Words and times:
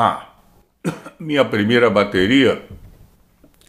Ah, 0.00 0.28
minha 1.18 1.44
primeira 1.44 1.90
bateria 1.90 2.62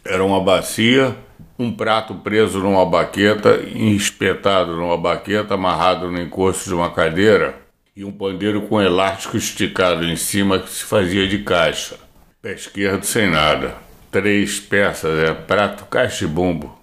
era 0.04 0.24
uma 0.24 0.40
bacia, 0.40 1.16
um 1.58 1.72
prato 1.72 2.14
preso 2.14 2.60
numa 2.60 2.86
baqueta, 2.86 3.56
espetado 3.56 4.76
numa 4.76 4.96
baqueta, 4.96 5.54
amarrado 5.54 6.08
no 6.08 6.22
encosto 6.22 6.68
de 6.68 6.74
uma 6.76 6.88
cadeira 6.92 7.56
e 7.96 8.04
um 8.04 8.12
pandeiro 8.12 8.62
com 8.68 8.80
elástico 8.80 9.36
esticado 9.36 10.04
em 10.04 10.14
cima 10.14 10.60
que 10.60 10.70
se 10.70 10.84
fazia 10.84 11.26
de 11.26 11.40
caixa. 11.40 11.96
Pé 12.40 12.52
esquerdo 12.52 13.02
sem 13.02 13.28
nada. 13.28 13.74
Três 14.12 14.60
peças, 14.60 15.18
é 15.18 15.34
prato, 15.34 15.84
caixa 15.86 16.26
e 16.26 16.28
bumbo. 16.28 16.78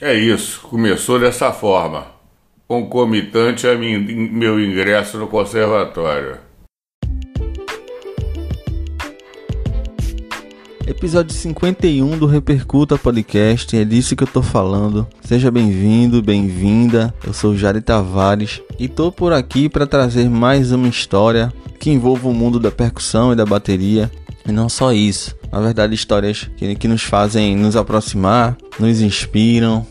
É 0.00 0.14
isso, 0.14 0.60
começou 0.60 1.18
dessa 1.18 1.52
forma, 1.52 2.06
concomitante 2.68 3.66
a 3.66 3.74
mim, 3.74 3.98
meu 3.98 4.60
ingresso 4.60 5.18
no 5.18 5.26
conservatório. 5.26 6.45
Episódio 10.86 11.34
51 11.34 12.16
do 12.16 12.26
Repercuta 12.26 12.96
Podcast, 12.96 13.76
é 13.76 13.84
disso 13.84 14.14
que 14.14 14.22
eu 14.22 14.28
tô 14.28 14.40
falando. 14.40 15.04
Seja 15.20 15.50
bem-vindo, 15.50 16.22
bem-vinda. 16.22 17.12
Eu 17.26 17.32
sou 17.32 17.56
Jari 17.56 17.80
Tavares 17.80 18.62
e 18.78 18.86
tô 18.86 19.10
por 19.10 19.32
aqui 19.32 19.68
para 19.68 19.84
trazer 19.84 20.30
mais 20.30 20.70
uma 20.70 20.86
história 20.86 21.52
que 21.80 21.90
envolva 21.90 22.28
o 22.28 22.32
mundo 22.32 22.60
da 22.60 22.70
percussão 22.70 23.32
e 23.32 23.36
da 23.36 23.44
bateria. 23.44 24.08
E 24.46 24.52
não 24.52 24.68
só 24.68 24.92
isso, 24.92 25.34
na 25.50 25.60
verdade, 25.60 25.92
histórias 25.92 26.48
que, 26.56 26.76
que 26.76 26.86
nos 26.86 27.02
fazem 27.02 27.56
nos 27.56 27.74
aproximar, 27.74 28.56
nos 28.78 29.00
inspiram, 29.00 29.84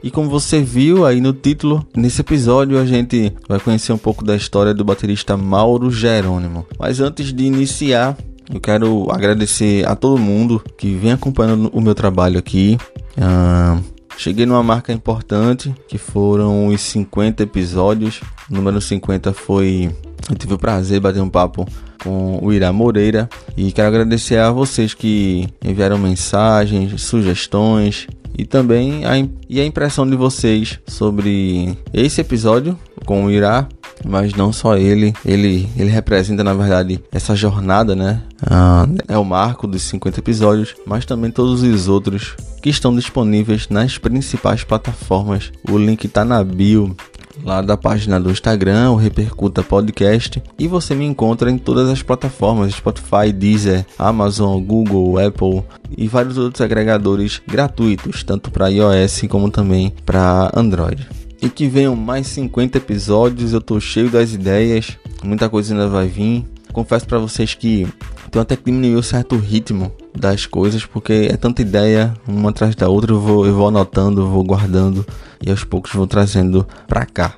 e 0.00 0.10
como 0.12 0.30
você 0.30 0.60
viu 0.60 1.04
aí 1.04 1.20
no 1.20 1.32
título, 1.32 1.84
nesse 1.96 2.20
episódio 2.20 2.78
a 2.78 2.86
gente 2.86 3.32
vai 3.48 3.58
conhecer 3.58 3.92
um 3.92 3.98
pouco 3.98 4.24
da 4.24 4.36
história 4.36 4.72
do 4.72 4.84
baterista 4.84 5.36
Mauro 5.36 5.90
Jerônimo. 5.90 6.64
Mas 6.78 7.00
antes 7.00 7.32
de 7.32 7.44
iniciar, 7.44 8.16
eu 8.52 8.60
quero 8.60 9.08
agradecer 9.10 9.86
a 9.86 9.96
todo 9.96 10.18
mundo 10.18 10.62
que 10.76 10.94
vem 10.94 11.12
acompanhando 11.12 11.68
o 11.72 11.80
meu 11.80 11.94
trabalho 11.94 12.38
aqui. 12.38 12.78
Uh, 13.16 13.82
cheguei 14.16 14.46
numa 14.46 14.62
marca 14.62 14.92
importante, 14.92 15.74
que 15.88 15.98
foram 15.98 16.68
os 16.68 16.80
50 16.80 17.42
episódios. 17.42 18.20
O 18.50 18.54
número 18.54 18.80
50 18.80 19.32
foi. 19.32 19.90
Eu 20.30 20.36
tive 20.36 20.54
o 20.54 20.58
prazer 20.58 20.98
de 20.98 21.00
bater 21.00 21.20
um 21.20 21.28
papo 21.28 21.66
com 22.02 22.38
o 22.42 22.52
Irá 22.52 22.72
Moreira 22.72 23.28
e 23.56 23.72
quero 23.72 23.88
agradecer 23.88 24.38
a 24.38 24.50
vocês 24.50 24.94
que 24.94 25.48
enviaram 25.64 25.98
mensagens, 25.98 27.00
sugestões 27.02 28.06
e 28.36 28.44
também 28.44 29.04
a, 29.04 29.12
e 29.48 29.60
a 29.60 29.64
impressão 29.64 30.08
de 30.08 30.16
vocês 30.16 30.78
sobre 30.86 31.76
esse 31.92 32.20
episódio 32.20 32.78
com 33.04 33.24
o 33.24 33.30
Irá 33.30 33.68
mas 34.06 34.34
não 34.34 34.52
só 34.52 34.76
ele, 34.76 35.12
ele, 35.24 35.68
ele 35.76 35.90
representa 35.90 36.44
na 36.44 36.54
verdade 36.54 37.02
essa 37.10 37.34
jornada, 37.34 37.94
né? 37.94 38.22
Ah, 38.42 38.86
é 39.08 39.18
o 39.18 39.24
marco 39.24 39.66
dos 39.66 39.82
50 39.82 40.20
episódios, 40.20 40.74
mas 40.86 41.04
também 41.04 41.30
todos 41.30 41.62
os 41.62 41.88
outros 41.88 42.36
que 42.62 42.70
estão 42.70 42.94
disponíveis 42.94 43.68
nas 43.68 43.98
principais 43.98 44.64
plataformas. 44.64 45.52
O 45.70 45.78
link 45.78 46.04
está 46.04 46.24
na 46.24 46.42
bio 46.42 46.96
lá 47.42 47.60
da 47.60 47.76
página 47.76 48.20
do 48.20 48.30
Instagram, 48.30 48.90
o 48.90 48.96
Repercuta 48.96 49.62
Podcast, 49.62 50.42
e 50.58 50.66
você 50.66 50.94
me 50.94 51.04
encontra 51.04 51.50
em 51.50 51.58
todas 51.58 51.88
as 51.88 52.02
plataformas: 52.02 52.74
Spotify, 52.74 53.32
Deezer, 53.32 53.84
Amazon, 53.98 54.62
Google, 54.62 55.18
Apple 55.18 55.62
e 55.96 56.08
vários 56.08 56.38
outros 56.38 56.60
agregadores 56.60 57.40
gratuitos, 57.46 58.22
tanto 58.22 58.50
para 58.50 58.68
iOS 58.68 59.22
como 59.28 59.50
também 59.50 59.92
para 60.04 60.50
Android 60.54 61.06
e 61.40 61.48
que 61.48 61.68
venham 61.68 61.94
mais 61.96 62.26
50 62.28 62.78
episódios. 62.78 63.52
Eu 63.52 63.60
tô 63.60 63.80
cheio 63.80 64.10
das 64.10 64.32
ideias, 64.32 64.96
muita 65.22 65.48
coisa 65.48 65.74
ainda 65.74 65.88
vai 65.88 66.06
vir. 66.06 66.44
Confesso 66.72 67.06
para 67.06 67.18
vocês 67.18 67.54
que 67.54 67.86
tenho 68.30 68.42
até 68.42 68.56
que 68.56 68.64
diminuir 68.64 68.96
o 68.96 69.02
certo 69.02 69.36
ritmo 69.36 69.92
das 70.14 70.44
coisas, 70.44 70.84
porque 70.84 71.28
é 71.30 71.36
tanta 71.36 71.62
ideia, 71.62 72.12
uma 72.28 72.50
atrás 72.50 72.74
da 72.74 72.88
outra. 72.88 73.12
Eu 73.12 73.20
vou, 73.20 73.46
eu 73.46 73.54
vou 73.54 73.68
anotando, 73.68 74.28
vou 74.28 74.44
guardando 74.44 75.06
e 75.40 75.50
aos 75.50 75.64
poucos 75.64 75.92
vou 75.92 76.06
trazendo 76.06 76.66
pra 76.86 77.06
cá. 77.06 77.34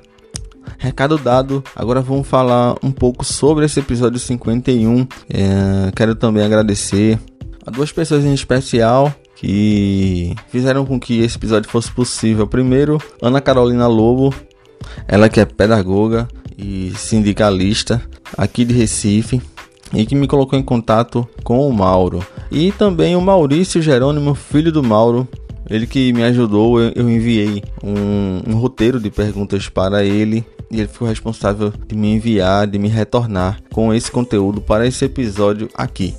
Recado 0.77 1.17
dado, 1.17 1.63
agora 1.75 2.01
vamos 2.01 2.27
falar 2.27 2.75
um 2.83 2.91
pouco 2.91 3.25
sobre 3.25 3.65
esse 3.65 3.79
episódio 3.79 4.19
51. 4.19 5.07
É, 5.29 5.91
quero 5.95 6.15
também 6.15 6.43
agradecer 6.43 7.19
a 7.65 7.71
duas 7.71 7.91
pessoas 7.91 8.23
em 8.23 8.33
especial 8.33 9.13
que 9.39 10.35
fizeram 10.49 10.85
com 10.85 10.99
que 10.99 11.19
esse 11.21 11.37
episódio 11.37 11.69
fosse 11.69 11.89
possível. 11.91 12.45
Primeiro, 12.45 13.01
Ana 13.21 13.39
Carolina 13.39 13.87
Lobo, 13.87 14.33
ela 15.07 15.29
que 15.29 15.39
é 15.39 15.45
pedagoga 15.45 16.27
e 16.57 16.91
sindicalista 16.97 18.01
aqui 18.37 18.65
de 18.65 18.73
Recife 18.73 19.41
e 19.93 20.05
que 20.05 20.13
me 20.13 20.27
colocou 20.27 20.59
em 20.59 20.63
contato 20.63 21.27
com 21.41 21.65
o 21.65 21.73
Mauro. 21.73 22.21
E 22.51 22.73
também 22.73 23.15
o 23.15 23.21
Maurício 23.21 23.81
Jerônimo, 23.81 24.35
filho 24.35 24.73
do 24.73 24.83
Mauro, 24.83 25.25
ele 25.69 25.87
que 25.87 26.11
me 26.11 26.23
ajudou, 26.23 26.81
eu 26.81 27.09
enviei 27.09 27.63
um, 27.81 28.41
um, 28.45 28.57
roteiro 28.57 28.99
de 28.99 29.09
perguntas 29.09 29.69
para 29.69 30.03
ele 30.03 30.43
e 30.69 30.79
ele 30.79 30.87
ficou 30.87 31.07
responsável 31.07 31.71
de 31.87 31.95
me 31.95 32.13
enviar, 32.13 32.67
de 32.67 32.77
me 32.77 32.89
retornar 32.89 33.61
com 33.71 33.93
esse 33.93 34.11
conteúdo 34.11 34.59
para 34.59 34.85
esse 34.85 35.05
episódio 35.05 35.69
aqui. 35.73 36.13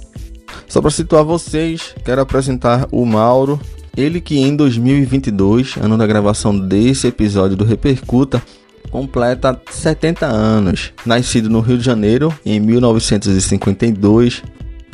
Só 0.70 0.80
para 0.80 0.92
situar 0.92 1.24
vocês, 1.24 1.96
quero 2.04 2.20
apresentar 2.20 2.86
o 2.92 3.04
Mauro, 3.04 3.60
ele 3.96 4.20
que 4.20 4.38
em 4.38 4.54
2022, 4.54 5.76
ano 5.82 5.98
da 5.98 6.06
gravação 6.06 6.56
desse 6.56 7.08
episódio 7.08 7.56
do 7.56 7.64
Repercuta, 7.64 8.40
completa 8.88 9.60
70 9.68 10.26
anos. 10.26 10.92
Nascido 11.04 11.50
no 11.50 11.58
Rio 11.58 11.76
de 11.76 11.84
Janeiro 11.84 12.32
em 12.46 12.60
1952, 12.60 14.44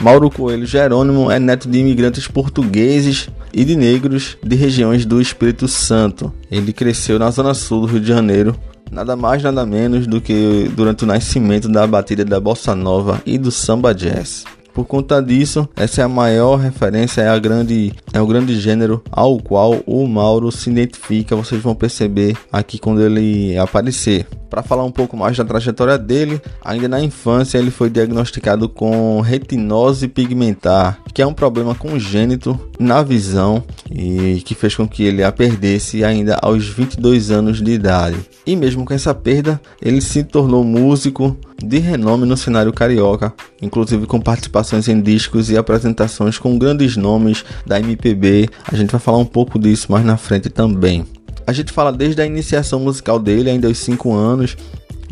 Mauro 0.00 0.30
Coelho 0.30 0.64
Jerônimo 0.64 1.30
é 1.30 1.38
neto 1.38 1.68
de 1.68 1.78
imigrantes 1.78 2.26
portugueses 2.26 3.28
e 3.52 3.62
de 3.62 3.76
negros 3.76 4.38
de 4.42 4.56
regiões 4.56 5.04
do 5.04 5.20
Espírito 5.20 5.68
Santo. 5.68 6.32
Ele 6.50 6.72
cresceu 6.72 7.18
na 7.18 7.30
zona 7.30 7.52
sul 7.52 7.82
do 7.82 7.86
Rio 7.86 8.00
de 8.00 8.08
Janeiro, 8.08 8.56
nada 8.90 9.14
mais 9.14 9.42
nada 9.42 9.66
menos 9.66 10.06
do 10.06 10.22
que 10.22 10.70
durante 10.74 11.04
o 11.04 11.06
nascimento 11.06 11.68
da 11.68 11.86
batida 11.86 12.24
da 12.24 12.40
bossa 12.40 12.74
nova 12.74 13.20
e 13.26 13.36
do 13.36 13.50
samba 13.50 13.94
jazz. 13.94 14.46
Por 14.76 14.84
conta 14.84 15.22
disso, 15.22 15.66
essa 15.74 16.02
é 16.02 16.04
a 16.04 16.08
maior 16.08 16.56
referência, 16.56 17.22
é, 17.22 17.28
a 17.30 17.38
grande, 17.38 17.94
é 18.12 18.20
o 18.20 18.26
grande 18.26 18.60
gênero 18.60 19.02
ao 19.10 19.38
qual 19.38 19.80
o 19.86 20.06
Mauro 20.06 20.52
se 20.52 20.68
identifica. 20.68 21.34
Vocês 21.34 21.62
vão 21.62 21.74
perceber 21.74 22.36
aqui 22.52 22.78
quando 22.78 23.00
ele 23.00 23.56
aparecer. 23.56 24.26
Para 24.50 24.62
falar 24.62 24.84
um 24.84 24.92
pouco 24.92 25.16
mais 25.16 25.34
da 25.34 25.46
trajetória 25.46 25.96
dele, 25.96 26.42
ainda 26.62 26.88
na 26.88 27.00
infância 27.00 27.56
ele 27.56 27.70
foi 27.70 27.88
diagnosticado 27.88 28.68
com 28.68 29.18
retinose 29.22 30.08
pigmentar, 30.08 31.00
que 31.14 31.22
é 31.22 31.26
um 31.26 31.32
problema 31.32 31.74
congênito 31.74 32.60
na 32.78 33.02
visão 33.02 33.64
e 33.90 34.42
que 34.44 34.54
fez 34.54 34.76
com 34.76 34.86
que 34.86 35.02
ele 35.02 35.24
a 35.24 35.32
perdesse 35.32 36.04
ainda 36.04 36.38
aos 36.42 36.68
22 36.68 37.30
anos 37.30 37.62
de 37.62 37.70
idade. 37.72 38.18
E 38.46 38.54
mesmo 38.54 38.84
com 38.84 38.92
essa 38.92 39.14
perda, 39.14 39.58
ele 39.80 40.02
se 40.02 40.22
tornou 40.22 40.62
músico 40.62 41.34
de 41.62 41.78
renome 41.78 42.26
no 42.26 42.36
cenário 42.36 42.72
carioca, 42.72 43.32
inclusive 43.60 44.06
com 44.06 44.20
participações 44.20 44.88
em 44.88 45.00
discos 45.00 45.50
e 45.50 45.56
apresentações 45.56 46.38
com 46.38 46.58
grandes 46.58 46.96
nomes 46.96 47.44
da 47.66 47.80
MPB. 47.80 48.48
A 48.70 48.76
gente 48.76 48.90
vai 48.90 49.00
falar 49.00 49.18
um 49.18 49.24
pouco 49.24 49.58
disso 49.58 49.90
mais 49.90 50.04
na 50.04 50.16
frente 50.16 50.50
também. 50.50 51.04
A 51.46 51.52
gente 51.52 51.72
fala 51.72 51.92
desde 51.92 52.20
a 52.20 52.26
iniciação 52.26 52.80
musical 52.80 53.18
dele, 53.18 53.50
ainda 53.50 53.68
aos 53.68 53.78
5 53.78 54.12
anos, 54.12 54.56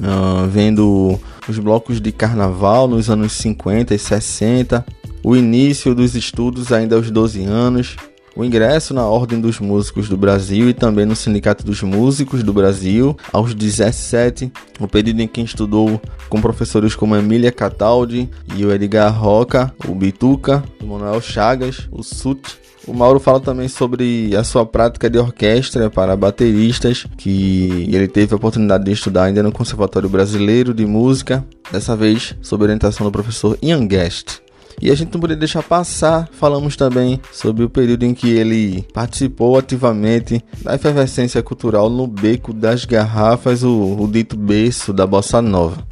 uh, 0.00 0.48
vendo 0.48 1.18
os 1.48 1.58
blocos 1.58 2.00
de 2.00 2.10
carnaval 2.10 2.88
nos 2.88 3.08
anos 3.08 3.32
50 3.34 3.94
e 3.94 3.98
60, 3.98 4.84
o 5.22 5.36
início 5.36 5.94
dos 5.94 6.14
estudos 6.14 6.72
ainda 6.72 6.96
aos 6.96 7.10
12 7.10 7.44
anos, 7.44 7.96
o 8.36 8.44
ingresso 8.44 8.92
na 8.92 9.06
Ordem 9.06 9.40
dos 9.40 9.60
Músicos 9.60 10.08
do 10.08 10.16
Brasil 10.16 10.68
e 10.68 10.74
também 10.74 11.06
no 11.06 11.14
Sindicato 11.14 11.64
dos 11.64 11.82
Músicos 11.82 12.42
do 12.42 12.52
Brasil 12.52 13.16
aos 13.32 13.54
17, 13.54 14.52
o 14.80 14.88
período 14.88 15.20
em 15.20 15.28
que 15.28 15.40
estudou 15.40 16.00
com 16.28 16.40
professores 16.40 16.94
como 16.94 17.16
Emília 17.16 17.52
Cataldi 17.52 18.28
e 18.56 18.64
o 18.64 18.72
Edgar 18.72 19.16
Roca, 19.16 19.72
o 19.86 19.94
Bituca, 19.94 20.62
o 20.82 20.86
Manuel 20.86 21.20
Chagas, 21.20 21.88
o 21.90 22.02
Sut 22.02 22.64
o 22.86 22.92
Mauro 22.92 23.18
fala 23.18 23.40
também 23.40 23.66
sobre 23.66 24.36
a 24.36 24.44
sua 24.44 24.66
prática 24.66 25.08
de 25.08 25.18
orquestra 25.18 25.88
para 25.88 26.16
bateristas, 26.16 27.06
que 27.16 27.88
ele 27.90 28.06
teve 28.06 28.34
a 28.34 28.36
oportunidade 28.36 28.84
de 28.84 28.92
estudar 28.92 29.24
ainda 29.24 29.42
no 29.42 29.50
Conservatório 29.50 30.08
Brasileiro 30.08 30.74
de 30.74 30.84
Música, 30.84 31.44
dessa 31.72 31.96
vez 31.96 32.34
sob 32.42 32.62
orientação 32.62 33.06
do 33.06 33.12
professor 33.12 33.56
Ian 33.62 33.86
Guest. 33.86 34.43
E 34.80 34.90
a 34.90 34.94
gente 34.94 35.12
não 35.12 35.20
poderia 35.20 35.38
deixar 35.38 35.62
passar, 35.62 36.28
falamos 36.32 36.76
também 36.76 37.20
sobre 37.32 37.64
o 37.64 37.70
período 37.70 38.04
em 38.04 38.14
que 38.14 38.30
ele 38.30 38.84
participou 38.92 39.58
ativamente 39.58 40.42
da 40.62 40.74
efervescência 40.74 41.42
cultural 41.42 41.88
no 41.88 42.06
Beco 42.06 42.52
das 42.52 42.84
Garrafas, 42.84 43.62
o, 43.62 43.96
o 43.98 44.08
dito 44.10 44.36
berço 44.36 44.92
da 44.92 45.06
Bossa 45.06 45.40
Nova. 45.40 45.86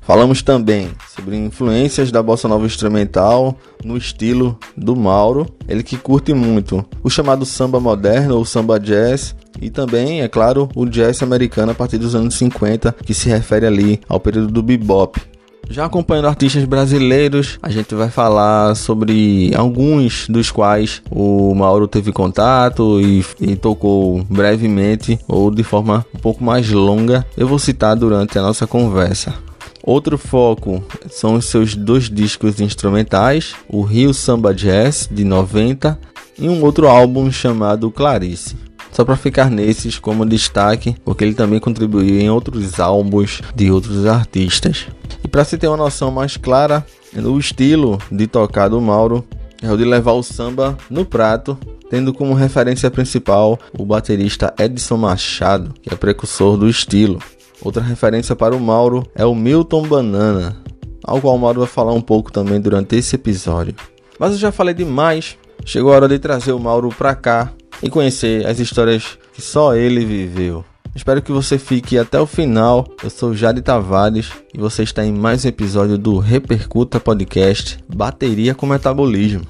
Falamos 0.00 0.40
também 0.40 0.90
sobre 1.14 1.36
influências 1.36 2.10
da 2.10 2.22
bossa 2.22 2.48
nova 2.48 2.64
instrumental 2.64 3.54
no 3.84 3.94
estilo 3.94 4.58
do 4.74 4.96
Mauro, 4.96 5.46
ele 5.68 5.82
que 5.82 5.98
curte 5.98 6.32
muito 6.32 6.82
o 7.04 7.10
chamado 7.10 7.44
samba 7.44 7.78
moderno 7.78 8.36
ou 8.36 8.44
samba 8.44 8.80
jazz 8.80 9.36
e 9.60 9.68
também, 9.68 10.22
é 10.22 10.28
claro, 10.28 10.68
o 10.74 10.86
jazz 10.86 11.22
americano 11.22 11.72
a 11.72 11.74
partir 11.74 11.98
dos 11.98 12.14
anos 12.14 12.36
50, 12.36 12.92
que 13.04 13.12
se 13.12 13.28
refere 13.28 13.66
ali 13.66 14.00
ao 14.08 14.18
período 14.18 14.50
do 14.50 14.62
bebop. 14.62 15.20
Já 15.70 15.84
acompanhando 15.84 16.28
artistas 16.28 16.64
brasileiros, 16.64 17.58
a 17.62 17.68
gente 17.68 17.94
vai 17.94 18.08
falar 18.08 18.74
sobre 18.74 19.52
alguns 19.54 20.26
dos 20.26 20.50
quais 20.50 21.02
o 21.10 21.54
Mauro 21.54 21.86
teve 21.86 22.10
contato 22.10 23.00
e, 23.00 23.24
e, 23.38 23.54
tocou 23.54 24.24
brevemente 24.24 25.18
ou 25.28 25.50
de 25.50 25.62
forma 25.62 26.06
um 26.14 26.18
pouco 26.18 26.42
mais 26.42 26.70
longa. 26.70 27.24
Eu 27.36 27.46
vou 27.46 27.58
citar 27.58 27.94
durante 27.94 28.38
a 28.38 28.42
nossa 28.42 28.66
conversa. 28.66 29.34
Outro 29.82 30.16
foco 30.16 30.82
são 31.10 31.34
os 31.34 31.44
seus 31.44 31.74
dois 31.74 32.10
discos 32.10 32.60
instrumentais, 32.60 33.54
o 33.68 33.82
Rio 33.82 34.12
Samba 34.14 34.54
Jazz 34.54 35.08
de 35.10 35.24
90 35.24 35.98
e 36.38 36.48
um 36.48 36.62
outro 36.62 36.88
álbum 36.88 37.30
chamado 37.30 37.90
Clarice 37.90 38.67
só 38.92 39.04
para 39.04 39.16
ficar 39.16 39.50
nesses 39.50 39.98
como 39.98 40.26
destaque, 40.26 40.96
porque 41.04 41.24
ele 41.24 41.34
também 41.34 41.60
contribuiu 41.60 42.20
em 42.20 42.30
outros 42.30 42.80
álbuns 42.80 43.40
de 43.54 43.70
outros 43.70 44.06
artistas. 44.06 44.86
E 45.22 45.28
para 45.28 45.44
se 45.44 45.58
ter 45.58 45.68
uma 45.68 45.76
noção 45.76 46.10
mais 46.10 46.36
clara, 46.36 46.84
o 47.16 47.38
estilo 47.38 47.98
de 48.10 48.26
tocar 48.26 48.68
do 48.68 48.80
Mauro 48.80 49.24
é 49.62 49.70
o 49.70 49.76
de 49.76 49.84
levar 49.84 50.12
o 50.12 50.22
samba 50.22 50.76
no 50.88 51.04
prato, 51.04 51.58
tendo 51.90 52.12
como 52.12 52.34
referência 52.34 52.90
principal 52.90 53.58
o 53.76 53.84
baterista 53.84 54.54
Edson 54.58 54.96
Machado, 54.96 55.74
que 55.82 55.92
é 55.92 55.96
precursor 55.96 56.56
do 56.56 56.68
estilo. 56.68 57.18
Outra 57.60 57.82
referência 57.82 58.36
para 58.36 58.54
o 58.54 58.60
Mauro 58.60 59.04
é 59.14 59.24
o 59.24 59.34
Milton 59.34 59.82
Banana, 59.82 60.56
ao 61.02 61.20
qual 61.20 61.34
o 61.34 61.38
Mauro 61.38 61.60
vai 61.60 61.68
falar 61.68 61.92
um 61.92 62.00
pouco 62.00 62.30
também 62.30 62.60
durante 62.60 62.94
esse 62.94 63.16
episódio. 63.16 63.74
Mas 64.18 64.32
eu 64.32 64.38
já 64.38 64.52
falei 64.52 64.74
demais, 64.74 65.36
chegou 65.64 65.92
a 65.92 65.96
hora 65.96 66.08
de 66.08 66.18
trazer 66.18 66.52
o 66.52 66.60
Mauro 66.60 66.90
para 66.90 67.14
cá 67.14 67.52
e 67.82 67.88
conhecer 67.90 68.46
as 68.46 68.58
histórias 68.58 69.18
que 69.32 69.42
só 69.42 69.74
ele 69.74 70.04
viveu. 70.04 70.64
Espero 70.94 71.22
que 71.22 71.30
você 71.30 71.58
fique 71.58 71.96
até 71.96 72.20
o 72.20 72.26
final. 72.26 72.86
Eu 73.02 73.10
sou 73.10 73.34
Jade 73.34 73.62
Tavares 73.62 74.32
e 74.52 74.58
você 74.58 74.82
está 74.82 75.04
em 75.04 75.12
mais 75.12 75.44
um 75.44 75.48
episódio 75.48 75.96
do 75.96 76.18
Repercuta 76.18 76.98
Podcast 76.98 77.78
Bateria 77.88 78.54
com 78.54 78.66
Metabolismo. 78.66 79.46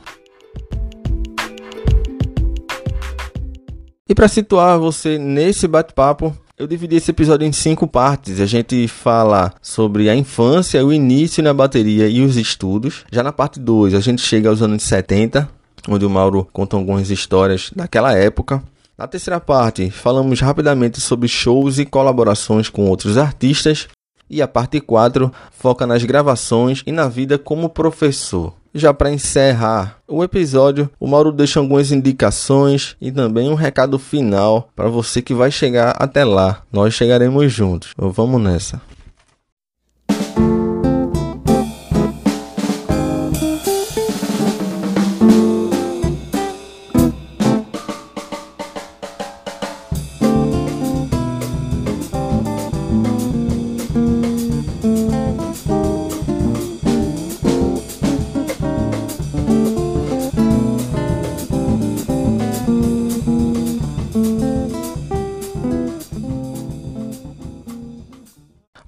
E 4.09 4.15
para 4.15 4.29
situar 4.29 4.79
você 4.79 5.19
nesse 5.19 5.69
bate-papo, 5.69 6.37
eu 6.59 6.67
dividi 6.67 6.97
esse 6.97 7.11
episódio 7.11 7.47
em 7.47 7.53
cinco 7.53 7.87
partes. 7.87 8.41
A 8.41 8.47
gente 8.47 8.89
fala 8.89 9.53
sobre 9.63 10.11
a 10.11 10.17
infância, 10.17 10.85
o 10.85 10.93
início 10.93 11.43
na 11.43 11.55
bateria 11.55 12.09
e 12.09 12.21
os 12.23 12.37
estudos. 12.37 13.05
Já 13.13 13.23
na 13.23 13.33
parte 13.33 13.61
2, 13.61 13.95
a 13.95 14.01
gente 14.01 14.23
chega 14.23 14.49
aos 14.49 14.61
anos 14.61 14.83
70, 14.83 15.49
onde 15.89 16.05
o 16.05 16.11
Mauro 16.11 16.49
conta 16.53 16.77
algumas 16.77 17.11
histórias 17.11 17.71
daquela 17.75 18.13
época. 18.13 18.63
Na 18.97 19.07
terceira 19.07 19.39
parte, 19.39 19.91
falamos 19.91 20.41
rapidamente 20.41 21.01
sobre 21.01 21.29
shows 21.29 21.79
e 21.79 21.87
colaborações 21.87 22.69
com 22.69 22.89
outros 22.89 23.17
artistas. 23.17 23.87
E 24.31 24.43
a 24.43 24.49
parte 24.49 24.81
4 24.81 25.33
foca 25.51 25.87
nas 25.87 26.05
gravações 26.05 26.83
e 26.87 26.93
na 26.93 27.09
vida 27.09 27.39
como 27.39 27.71
professor. 27.71 28.53
Já 28.75 28.93
para 28.93 29.13
encerrar 29.13 29.99
o 30.07 30.23
episódio, 30.23 30.91
o 31.01 31.07
Mauro 31.07 31.33
deixa 31.33 31.59
algumas 31.59 31.91
indicações 31.91 32.97
e 33.01 33.11
também 33.11 33.49
um 33.49 33.55
recado 33.55 33.99
final 33.99 34.69
para 34.77 34.89
você 34.89 35.23
que 35.23 35.33
vai 35.33 35.51
chegar 35.51 35.97
até 35.99 36.25
lá. 36.25 36.63
Nós 36.71 36.93
chegaremos 36.93 37.53
juntos. 37.53 37.93
Vamos 37.97 38.41
nessa. 38.41 38.81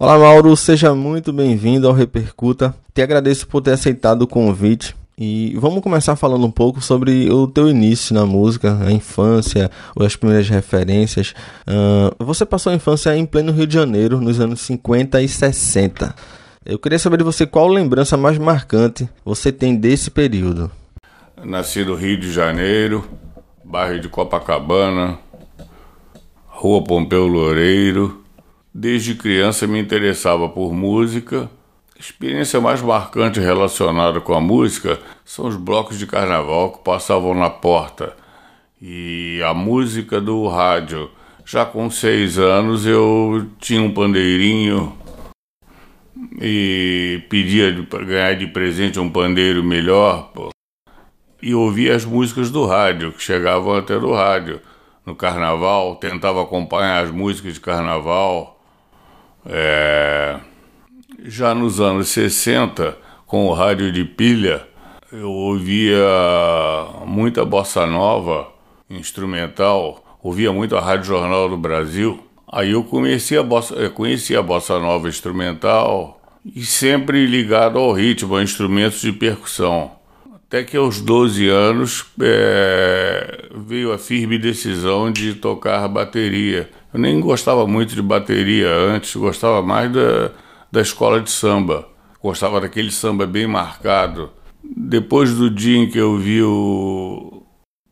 Olá, 0.03 0.19
Mauro, 0.19 0.57
seja 0.57 0.95
muito 0.95 1.31
bem-vindo 1.31 1.87
ao 1.87 1.93
Repercuta. 1.93 2.75
Te 2.95 3.03
agradeço 3.03 3.47
por 3.47 3.61
ter 3.61 3.73
aceitado 3.73 4.23
o 4.23 4.27
convite. 4.27 4.97
E 5.19 5.55
vamos 5.59 5.83
começar 5.83 6.17
falando 6.17 6.47
um 6.47 6.51
pouco 6.51 6.81
sobre 6.81 7.31
o 7.31 7.47
teu 7.47 7.69
início 7.69 8.15
na 8.15 8.25
música, 8.25 8.79
a 8.83 8.91
infância, 8.91 9.71
as 10.01 10.17
primeiras 10.17 10.49
referências. 10.49 11.35
Uh, 11.69 12.25
você 12.25 12.47
passou 12.47 12.73
a 12.73 12.75
infância 12.75 13.15
em 13.15 13.27
pleno 13.27 13.53
Rio 13.53 13.67
de 13.67 13.75
Janeiro, 13.75 14.23
nos 14.23 14.41
anos 14.41 14.63
50 14.63 15.21
e 15.21 15.29
60. 15.29 16.15
Eu 16.65 16.79
queria 16.79 16.99
saber 16.99 17.19
de 17.19 17.25
você 17.25 17.47
qual 17.47 17.69
lembrança 17.69 18.17
mais 18.17 18.39
marcante 18.39 19.07
você 19.23 19.53
tem 19.53 19.77
desse 19.77 20.11
período. 20.11 20.71
Nasci 21.45 21.85
no 21.85 21.95
Rio 21.95 22.19
de 22.19 22.33
Janeiro, 22.33 23.05
bairro 23.63 24.01
de 24.01 24.09
Copacabana, 24.09 25.19
Rua 26.47 26.83
Pompeu 26.85 27.27
Loureiro. 27.27 28.21
Desde 28.73 29.17
criança 29.17 29.67
me 29.67 29.81
interessava 29.81 30.49
por 30.49 30.73
música. 30.73 31.51
A 31.97 31.99
experiência 31.99 32.61
mais 32.61 32.81
marcante 32.81 33.41
relacionada 33.41 34.21
com 34.21 34.33
a 34.33 34.41
música 34.41 35.01
são 35.25 35.49
os 35.49 35.57
blocos 35.57 35.99
de 35.99 36.07
carnaval 36.07 36.73
que 36.73 36.85
passavam 36.85 37.35
na 37.35 37.51
porta 37.51 38.17
e 38.81 39.43
a 39.45 39.53
música 39.53 40.21
do 40.21 40.47
rádio. 40.47 41.11
Já 41.45 41.65
com 41.65 41.91
seis 41.91 42.39
anos 42.39 42.87
eu 42.87 43.45
tinha 43.59 43.83
um 43.83 43.93
pandeirinho 43.93 44.97
e 46.41 47.25
pedia 47.29 47.85
para 47.91 48.05
ganhar 48.05 48.35
de 48.35 48.47
presente 48.47 49.01
um 49.01 49.11
pandeiro 49.11 49.65
melhor 49.65 50.31
pô, 50.33 50.51
e 51.43 51.55
ouvia 51.55 51.97
as 51.97 52.05
músicas 52.05 52.51
do 52.51 52.65
rádio 52.67 53.13
que 53.13 53.23
chegavam 53.23 53.75
até 53.75 53.99
do 53.99 54.13
rádio 54.13 54.61
no 55.05 55.17
carnaval, 55.17 55.97
tentava 55.97 56.43
acompanhar 56.43 57.03
as 57.03 57.11
músicas 57.11 57.55
de 57.55 57.61
carnaval 57.61 58.60
é, 59.47 60.39
já 61.25 61.55
nos 61.55 61.81
anos 61.81 62.09
60, 62.09 62.97
com 63.27 63.47
o 63.47 63.53
rádio 63.53 63.93
de 63.93 64.05
pilha, 64.05 64.67
eu 65.13 65.31
ouvia 65.31 66.07
muita 67.07 67.45
bossa 67.45 67.87
nova 67.87 68.49
instrumental, 68.89 70.19
ouvia 70.23 70.53
muito 70.53 70.77
a 70.77 70.81
Rádio 70.81 71.07
Jornal 71.07 71.49
do 71.49 71.57
Brasil. 71.57 72.21
Aí 72.53 72.73
eu 72.73 72.83
comecei 72.83 73.39
a 73.39 73.43
bossa, 73.43 73.89
conheci 73.91 74.37
a 74.37 74.43
bossa 74.43 74.79
nova 74.79 75.09
instrumental 75.09 76.21
e 76.45 76.65
sempre 76.65 77.27
ligado 77.27 77.79
ao 77.79 77.93
ritmo, 77.93 78.37
a 78.37 78.43
instrumentos 78.43 79.01
de 79.01 79.13
percussão. 79.13 79.93
Até 80.35 80.65
que 80.65 80.77
aos 80.77 81.01
12 81.01 81.49
anos 81.49 82.07
é, 82.21 83.49
veio 83.55 83.93
a 83.93 83.99
firme 83.99 84.37
decisão 84.37 85.11
de 85.13 85.35
tocar 85.35 85.87
bateria. 85.87 86.69
Eu 86.93 86.99
nem 86.99 87.21
gostava 87.21 87.67
muito 87.67 87.95
de 87.95 88.03
bateria 88.03 88.69
antes, 88.69 89.15
gostava 89.15 89.63
mais 89.63 89.93
da, 89.93 90.33
da 90.71 90.81
escola 90.81 91.21
de 91.21 91.31
samba. 91.31 91.87
Gostava 92.23 92.61
daquele 92.61 92.91
samba 92.91 93.27
bem 93.27 93.47
marcado. 93.47 94.31
Depois 94.63 95.35
do 95.35 95.49
dia 95.49 95.79
em 95.79 95.89
que 95.89 95.99
eu 95.99 96.19
vi 96.19 96.43
o 96.43 97.43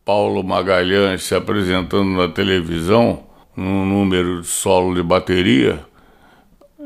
Paulo 0.05 0.43
Magalhães 0.43 1.23
se 1.23 1.33
apresentando 1.33 2.09
na 2.11 2.27
televisão, 2.27 3.23
num 3.55 3.85
número 3.85 4.41
de 4.41 4.47
solo 4.47 4.93
de 4.93 5.03
bateria, 5.03 5.85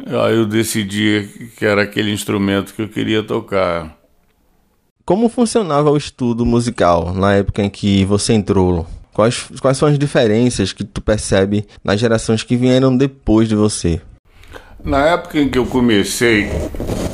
aí 0.08 0.36
eu 0.36 0.46
decidi 0.46 1.52
que 1.58 1.66
era 1.66 1.84
aquele 1.84 2.12
instrumento 2.12 2.74
que 2.74 2.82
eu 2.82 2.90
queria 2.90 3.24
tocar. 3.24 3.98
Como 5.06 5.28
funcionava 5.30 5.92
o 5.92 5.98
estudo 5.98 6.46
musical 6.46 7.14
na 7.14 7.34
época 7.34 7.62
em 7.62 7.70
que 7.70 8.06
você 8.06 8.34
entrou? 8.34 8.88
Quais, 9.14 9.48
quais 9.62 9.78
são 9.78 9.88
as 9.88 10.00
diferenças 10.00 10.74
que 10.74 10.84
tu 10.84 11.00
percebe 11.02 11.66
nas 11.84 12.00
gerações 12.00 12.42
que 12.42 12.56
vieram 12.56 12.96
depois 12.96 13.48
de 13.48 13.56
você? 13.56 14.02
Na 14.84 15.06
época 15.06 15.40
em 15.40 15.48
que 15.48 15.58
eu 15.58 15.66
comecei 15.66 16.50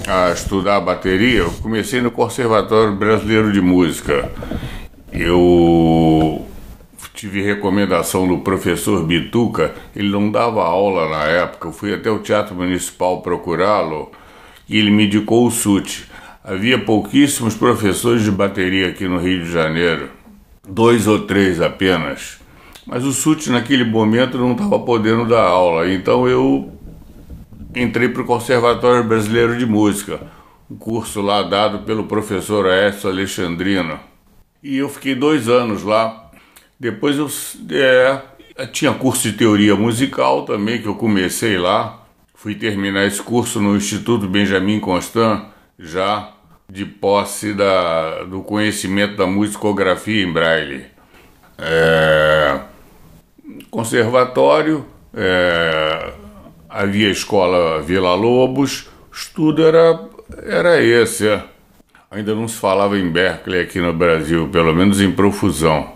a 0.07 0.31
estudar 0.31 0.79
bateria, 0.79 1.39
eu 1.39 1.51
comecei 1.61 2.01
no 2.01 2.09
Conservatório 2.09 2.95
Brasileiro 2.95 3.51
de 3.51 3.61
Música. 3.61 4.31
Eu 5.11 6.45
tive 7.13 7.41
recomendação 7.41 8.25
do 8.27 8.37
professor 8.39 9.05
Bituca, 9.05 9.73
ele 9.93 10.09
não 10.09 10.31
dava 10.31 10.63
aula 10.63 11.09
na 11.09 11.25
época, 11.25 11.67
eu 11.67 11.73
fui 11.73 11.93
até 11.93 12.09
o 12.09 12.19
Teatro 12.19 12.55
Municipal 12.55 13.21
procurá-lo 13.21 14.09
e 14.69 14.77
ele 14.77 14.89
me 14.89 15.05
indicou 15.05 15.45
o 15.45 15.51
SUT. 15.51 16.07
Havia 16.41 16.79
pouquíssimos 16.79 17.55
professores 17.55 18.23
de 18.23 18.31
bateria 18.31 18.87
aqui 18.87 19.05
no 19.07 19.19
Rio 19.19 19.43
de 19.43 19.51
Janeiro, 19.51 20.09
dois 20.69 21.07
ou 21.07 21.19
três 21.25 21.61
apenas. 21.61 22.39
Mas 22.85 23.03
o 23.03 23.11
SUT 23.11 23.49
naquele 23.49 23.83
momento 23.83 24.37
não 24.37 24.53
estava 24.53 24.79
podendo 24.79 25.27
dar 25.27 25.43
aula, 25.43 25.91
então 25.91 26.27
eu 26.27 26.71
entrei 27.75 28.09
para 28.09 28.21
o 28.21 28.25
Conservatório 28.25 29.03
Brasileiro 29.03 29.57
de 29.57 29.65
Música, 29.65 30.19
um 30.69 30.75
curso 30.75 31.21
lá 31.21 31.43
dado 31.43 31.79
pelo 31.79 32.05
professor 32.05 32.65
Aécio 32.67 33.09
Alexandrino. 33.09 33.99
E 34.61 34.77
eu 34.77 34.89
fiquei 34.89 35.15
dois 35.15 35.47
anos 35.47 35.83
lá. 35.83 36.31
Depois 36.79 37.17
eu 37.17 37.29
é, 37.71 38.21
tinha 38.67 38.93
curso 38.93 39.29
de 39.29 39.37
teoria 39.37 39.75
musical 39.75 40.43
também, 40.43 40.81
que 40.81 40.87
eu 40.87 40.95
comecei 40.95 41.57
lá. 41.57 42.05
Fui 42.33 42.55
terminar 42.55 43.05
esse 43.05 43.21
curso 43.21 43.61
no 43.61 43.75
Instituto 43.75 44.27
Benjamin 44.27 44.79
Constant, 44.79 45.45
já 45.77 46.33
de 46.69 46.85
posse 46.85 47.53
da, 47.53 48.23
do 48.23 48.41
conhecimento 48.43 49.17
da 49.17 49.25
musicografia 49.25 50.23
em 50.23 50.31
braille. 50.31 50.85
É, 51.57 52.59
conservatório, 53.71 54.85
é, 55.13 56.13
havia 56.69 57.09
escola 57.09 57.81
Vila 57.81 58.13
Lobos, 58.13 58.87
estudo 59.11 59.65
era, 59.65 59.99
era 60.43 60.81
esse. 60.81 61.27
É. 61.27 61.43
Ainda 62.11 62.33
não 62.33 62.47
se 62.47 62.57
falava 62.57 62.97
em 62.97 63.09
Berkeley 63.09 63.61
aqui 63.61 63.79
no 63.79 63.93
Brasil, 63.93 64.47
pelo 64.49 64.73
menos 64.73 65.01
em 65.01 65.11
profusão. 65.11 65.93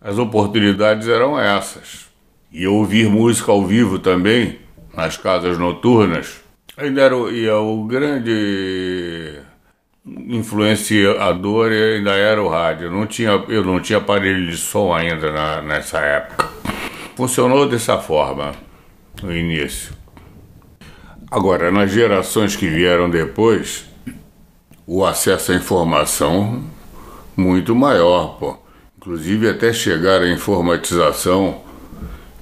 As 0.00 0.18
oportunidades 0.18 1.08
eram 1.08 1.38
essas. 1.38 2.06
E 2.50 2.66
ouvir 2.66 3.08
música 3.08 3.52
ao 3.52 3.64
vivo 3.64 3.98
também 3.98 4.58
nas 4.94 5.16
casas 5.16 5.58
noturnas, 5.58 6.40
ainda 6.76 7.02
era 7.02 7.16
o, 7.16 7.30
e 7.30 7.48
o 7.48 7.84
grande 7.84 9.38
influenciador 10.28 11.70
ainda 11.70 12.12
era 12.12 12.42
o 12.42 12.48
rádio. 12.48 12.90
Não 12.90 13.06
tinha, 13.06 13.30
eu 13.48 13.64
não 13.64 13.80
tinha 13.80 13.98
aparelho 13.98 14.50
de 14.50 14.56
som 14.56 14.92
ainda 14.92 15.32
na, 15.32 15.62
nessa 15.62 15.98
época. 15.98 16.48
Funcionou 17.16 17.68
dessa 17.68 17.98
forma 17.98 18.52
no 19.22 19.34
início. 19.34 19.92
Agora, 21.30 21.70
nas 21.70 21.90
gerações 21.90 22.56
que 22.56 22.68
vieram 22.68 23.10
depois, 23.10 23.84
o 24.86 25.04
acesso 25.04 25.52
à 25.52 25.54
informação 25.54 26.64
muito 27.36 27.74
maior, 27.74 28.38
pô. 28.38 28.56
Inclusive 28.96 29.48
até 29.48 29.72
chegar 29.72 30.22
à 30.22 30.28
informatização 30.28 31.62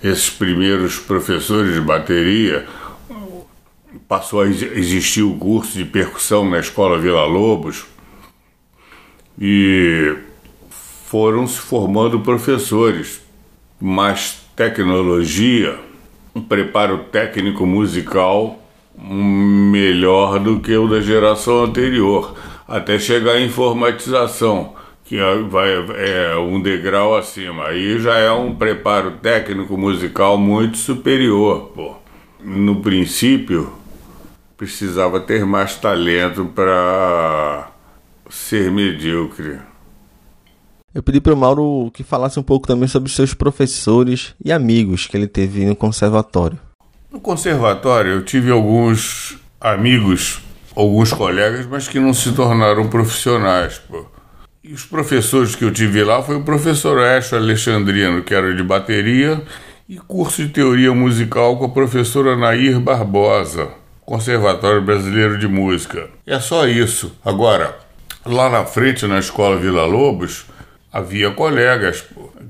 esses 0.03 0.31
primeiros 0.31 0.99
professores 0.99 1.75
de 1.75 1.81
bateria, 1.81 2.67
passou 4.09 4.41
a 4.41 4.47
existir 4.47 5.23
o 5.23 5.35
curso 5.35 5.77
de 5.77 5.85
percussão 5.85 6.49
na 6.49 6.59
Escola 6.59 6.99
Vila 6.99 7.25
Lobos 7.25 7.87
e 9.39 10.17
foram 11.07 11.47
se 11.47 11.59
formando 11.59 12.21
professores, 12.21 13.21
mais 13.81 14.41
tecnologia, 14.55 15.79
um 16.35 16.41
preparo 16.41 17.05
técnico 17.11 17.67
musical 17.67 18.59
melhor 18.99 20.39
do 20.39 20.61
que 20.61 20.75
o 20.75 20.89
da 20.89 21.01
geração 21.01 21.65
anterior, 21.65 22.35
até 22.67 22.99
chegar 22.99 23.33
à 23.33 23.41
informatização 23.41 24.75
que 25.07 25.19
é, 25.19 25.39
vai 25.43 25.71
é 25.71 26.37
um 26.37 26.61
degrau 26.61 27.17
acima. 27.17 27.67
Aí 27.69 27.99
já 28.01 28.17
é 28.19 28.31
um 28.33 28.55
preparo 28.55 29.13
técnico 29.23 29.79
musical 29.79 30.37
muito 30.37 30.77
superior, 30.77 31.71
pô. 31.75 31.95
No 32.43 32.77
princípio, 32.77 33.73
precisava 34.57 35.21
ter 35.21 35.45
mais 35.45 35.77
talento 35.77 36.47
para 36.47 37.69
ser 38.31 38.71
medíocre. 38.71 39.59
Eu 40.95 41.03
pedi 41.03 41.21
para 41.21 41.35
o 41.35 41.37
Mauro 41.37 41.91
que 41.93 42.03
falasse 42.03 42.41
um 42.41 42.43
pouco 42.43 42.67
também 42.67 42.89
sobre 42.89 43.13
seus 43.13 43.35
professores 43.35 44.35
e 44.43 44.51
amigos 44.51 45.07
que 45.07 45.17
ele 45.17 45.29
teve 45.29 45.67
no 45.67 45.77
conservatório. 45.77 46.59
No 47.13 47.21
conservatório 47.21 48.13
eu 48.13 48.25
tive 48.25 48.51
alguns 48.51 49.39
amigos, 49.61 50.41
alguns 50.75 51.13
colegas, 51.13 51.67
mas 51.67 51.87
que 51.87 52.01
não 52.01 52.15
se 52.15 52.33
tornaram 52.33 52.89
profissionais, 52.89 53.79
pô. 53.79 54.07
E 54.65 54.73
os 54.73 54.85
professores 54.85 55.55
que 55.55 55.65
eu 55.65 55.71
tive 55.71 56.03
lá 56.03 56.23
foi 56.23 56.37
o 56.37 56.43
professor 56.43 56.99
Echo 56.99 57.37
Alexandrino, 57.37 58.23
que 58.25 58.35
era 58.35 58.55
de 58.55 58.63
bateria, 58.63 59.43
e 59.89 59.97
curso 59.99 60.43
de 60.43 60.49
teoria 60.49 60.93
musical 60.93 61.57
com 61.57 61.67
a 61.67 61.69
professora 61.69 62.35
Nair 62.37 62.81
Barbosa, 62.81 63.71
Conservatório 64.07 64.81
Brasileiro 64.81 65.37
de 65.37 65.49
Música. 65.49 66.09
É 66.25 66.39
só 66.39 66.65
isso. 66.69 67.19
Agora, 67.25 67.77
lá 68.25 68.49
na 68.49 68.65
frente, 68.65 69.05
na 69.05 69.19
escola 69.19 69.57
Vila 69.57 69.85
Lobos, 69.85 70.47
havia 70.93 71.33
colegas 71.33 72.05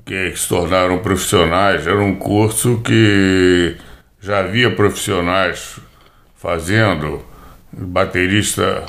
que 0.05 0.37
se 0.37 0.49
tornaram 0.49 0.99
profissionais. 0.99 1.87
Era 1.87 1.99
um 1.99 2.15
curso 2.15 2.83
que 2.85 3.75
já 4.21 4.41
havia 4.41 4.71
profissionais 4.71 5.79
fazendo. 6.37 7.25
Baterista 7.73 8.85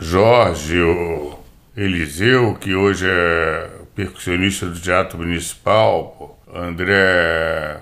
Jorge, 0.00 0.80
o 0.80 1.38
Eliseu, 1.76 2.56
que 2.58 2.74
hoje 2.74 3.06
é 3.06 3.70
percussionista 3.94 4.66
do 4.66 4.80
Teatro 4.80 5.18
Municipal, 5.18 6.38
André 6.52 7.78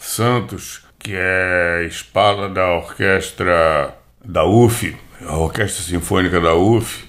Santos, 0.00 0.87
que 0.98 1.12
é 1.14 1.84
espala 1.86 2.48
da 2.48 2.76
orquestra 2.76 3.94
da 4.24 4.44
UF, 4.44 4.96
a 5.26 5.36
Orquestra 5.36 5.82
Sinfônica 5.82 6.40
da 6.40 6.54
UF. 6.54 7.06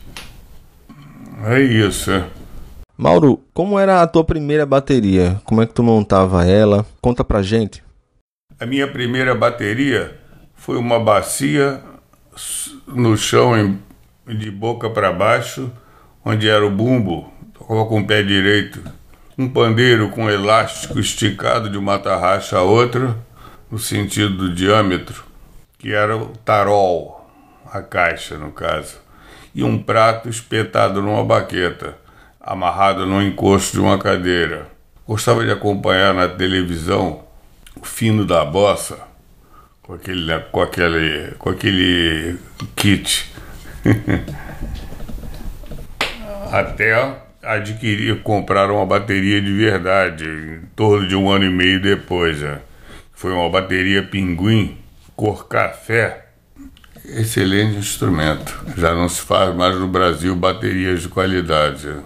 É 1.46 1.60
isso, 1.60 2.12
é. 2.12 2.26
Mauro, 2.98 3.42
como 3.54 3.80
era 3.80 4.02
a 4.02 4.08
tua 4.08 4.24
primeira 4.24 4.66
bateria? 4.66 5.40
Como 5.46 5.62
é 5.62 5.66
que 5.66 5.74
tu 5.74 5.82
montava 5.82 6.46
ela? 6.46 6.86
Conta 7.02 7.24
pra 7.24 7.42
gente. 7.42 7.84
A 8.60 8.66
minha 8.66 8.88
primeira 8.88 9.34
bateria 9.34 10.20
foi 10.56 10.78
uma 10.78 11.00
bacia 11.00 11.82
no 12.86 13.16
chão 13.16 13.80
de 14.28 14.52
boca 14.52 14.90
para 14.90 15.14
baixo 15.14 15.72
onde 16.24 16.50
era 16.50 16.66
o 16.66 16.70
bumbo, 16.70 17.32
tocava 17.54 17.86
com 17.86 18.02
o 18.02 18.06
pé 18.06 18.22
direito, 18.22 18.84
um 19.38 19.48
pandeiro 19.48 20.10
com 20.10 20.30
elástico 20.30 21.00
esticado 21.00 21.70
de 21.70 21.78
uma 21.78 21.98
tarraxa 21.98 22.58
a 22.58 22.62
outra, 22.62 23.16
no 23.72 23.78
sentido 23.78 24.36
do 24.36 24.54
diâmetro, 24.54 25.24
que 25.78 25.94
era 25.94 26.18
o 26.18 26.28
tarol, 26.44 27.30
a 27.72 27.82
caixa 27.82 28.38
no 28.38 28.52
caso, 28.52 28.98
e 29.54 29.64
um 29.64 29.82
prato 29.82 30.30
espetado 30.30 31.02
numa 31.02 31.24
baqueta, 31.24 31.98
amarrado 32.40 33.06
no 33.06 33.22
encosto 33.22 33.74
de 33.74 33.80
uma 33.80 33.98
cadeira. 33.98 34.68
Gostava 35.08 35.44
de 35.44 35.52
acompanhar 35.52 36.14
na 36.14 36.28
televisão 36.28 37.24
o 37.76 37.86
fino 37.86 38.26
da 38.26 38.44
bossa, 38.46 39.00
com 39.82 39.94
aquele, 39.94 40.40
com 40.52 40.62
aquele, 40.62 41.32
com 41.38 41.50
aquele 41.50 42.38
kit. 42.76 43.32
até 46.52 47.16
adquirir, 47.42 48.22
comprar 48.22 48.70
uma 48.72 48.86
bateria 48.86 49.42
de 49.42 49.52
verdade, 49.54 50.26
em 50.26 50.62
torno 50.76 51.08
de 51.08 51.16
um 51.16 51.30
ano 51.30 51.46
e 51.46 51.50
meio 51.50 51.82
depois. 51.82 52.40
Né? 52.42 52.60
Foi 53.20 53.34
uma 53.34 53.50
bateria 53.50 54.02
Pinguim, 54.02 54.78
cor 55.14 55.46
café. 55.50 56.28
Excelente 57.04 57.76
instrumento. 57.76 58.58
Já 58.78 58.96
não 58.96 59.10
se 59.10 59.20
faz 59.20 59.54
mais 59.54 59.78
no 59.78 59.90
Brasil 59.90 60.34
baterias 60.38 61.02
de 61.02 61.10
qualidade. 61.10 61.88
Eu 61.88 62.04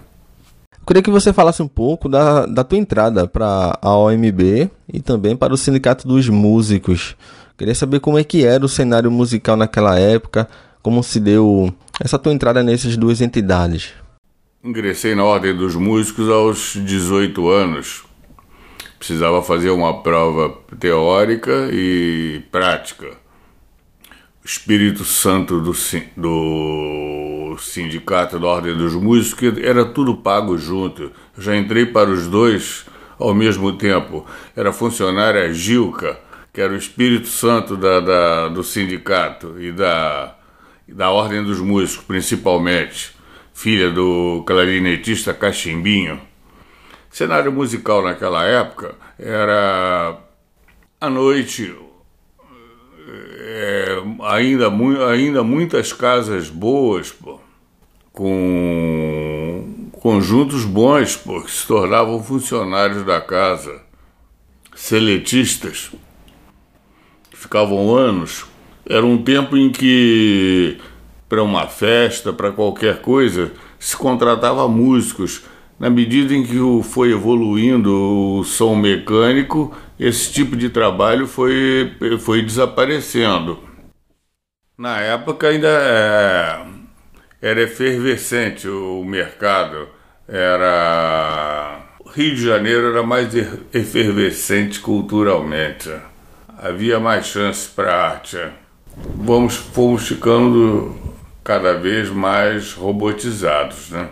queria 0.84 1.04
que 1.04 1.12
você 1.12 1.32
falasse 1.32 1.62
um 1.62 1.68
pouco 1.68 2.08
da, 2.08 2.46
da 2.46 2.64
tua 2.64 2.78
entrada 2.78 3.28
para 3.28 3.78
a 3.80 3.96
OMB 3.96 4.68
e 4.92 5.00
também 5.00 5.36
para 5.36 5.54
o 5.54 5.56
Sindicato 5.56 6.08
dos 6.08 6.28
Músicos. 6.28 7.14
Queria 7.56 7.76
saber 7.76 8.00
como 8.00 8.18
é 8.18 8.24
que 8.24 8.44
era 8.44 8.64
o 8.64 8.68
cenário 8.68 9.08
musical 9.08 9.56
naquela 9.56 9.96
época, 9.96 10.48
como 10.82 11.00
se 11.00 11.20
deu 11.20 11.72
essa 12.00 12.18
tua 12.18 12.32
entrada 12.32 12.60
nessas 12.60 12.96
duas 12.96 13.20
entidades. 13.20 13.92
Ingressei 14.64 15.14
na 15.14 15.22
Ordem 15.22 15.56
dos 15.56 15.76
Músicos 15.76 16.28
aos 16.28 16.72
18 16.74 17.48
anos. 17.48 18.02
Precisava 19.04 19.42
fazer 19.42 19.68
uma 19.68 20.00
prova 20.00 20.48
teórica 20.80 21.68
e 21.70 22.40
prática. 22.50 23.08
O 24.42 24.46
Espírito 24.46 25.04
Santo 25.04 25.60
do, 25.60 25.74
do 26.16 27.58
Sindicato 27.58 28.38
da 28.38 28.46
Ordem 28.46 28.74
dos 28.74 28.94
Músicos 28.94 29.58
era 29.58 29.84
tudo 29.84 30.16
pago 30.16 30.56
junto. 30.56 31.12
Eu 31.36 31.42
já 31.42 31.54
entrei 31.54 31.84
para 31.84 32.08
os 32.08 32.26
dois 32.28 32.86
ao 33.18 33.34
mesmo 33.34 33.74
tempo. 33.74 34.24
Era 34.56 34.72
funcionária 34.72 35.52
Gilca, 35.52 36.18
que 36.50 36.62
era 36.62 36.72
o 36.72 36.76
Espírito 36.76 37.28
Santo 37.28 37.76
da, 37.76 38.00
da 38.00 38.48
do 38.48 38.64
sindicato 38.64 39.60
e 39.60 39.70
da, 39.70 40.34
da 40.88 41.10
Ordem 41.10 41.44
dos 41.44 41.60
Músicos, 41.60 42.06
principalmente 42.06 43.14
filha 43.52 43.90
do 43.90 44.42
clarinetista 44.46 45.34
Cachimbinho. 45.34 46.18
Cenário 47.14 47.52
musical 47.52 48.02
naquela 48.02 48.44
época 48.44 48.96
era 49.16 50.18
à 51.00 51.08
noite, 51.08 51.72
é, 53.38 54.02
ainda, 54.20 54.68
ainda 55.08 55.44
muitas 55.44 55.92
casas 55.92 56.50
boas, 56.50 57.12
pô, 57.12 57.38
com 58.12 59.90
conjuntos 59.92 60.64
bons, 60.64 61.14
pô, 61.14 61.40
que 61.40 61.52
se 61.52 61.64
tornavam 61.68 62.20
funcionários 62.20 63.06
da 63.06 63.20
casa, 63.20 63.80
seletistas, 64.74 65.92
que 67.30 67.36
ficavam 67.36 67.94
anos. 67.94 68.44
Era 68.84 69.06
um 69.06 69.22
tempo 69.22 69.56
em 69.56 69.70
que 69.70 70.78
para 71.28 71.44
uma 71.44 71.68
festa, 71.68 72.32
para 72.32 72.50
qualquer 72.50 73.00
coisa, 73.00 73.52
se 73.78 73.96
contratava 73.96 74.66
músicos 74.66 75.44
na 75.78 75.90
medida 75.90 76.34
em 76.34 76.42
que 76.42 76.58
foi 76.82 77.12
evoluindo 77.12 78.38
o 78.38 78.44
som 78.44 78.74
mecânico, 78.74 79.74
esse 79.98 80.32
tipo 80.32 80.56
de 80.56 80.68
trabalho 80.68 81.26
foi, 81.26 81.92
foi 82.20 82.42
desaparecendo. 82.42 83.58
Na 84.76 85.00
época 85.00 85.48
ainda 85.48 85.68
é, 85.68 86.66
era 87.40 87.62
efervescente 87.62 88.68
o 88.68 89.04
mercado, 89.04 89.88
era 90.26 91.80
Rio 92.14 92.34
de 92.34 92.44
Janeiro 92.44 92.88
era 92.88 93.02
mais 93.02 93.28
efervescente 93.72 94.80
culturalmente, 94.80 95.90
havia 96.58 96.98
mais 96.98 97.26
chance 97.26 97.68
para 97.68 97.94
arte. 97.94 98.38
Vamos, 99.16 99.56
fomos 99.56 100.06
ficando 100.06 100.96
cada 101.42 101.74
vez 101.74 102.08
mais 102.10 102.72
robotizados, 102.72 103.90
né? 103.90 104.08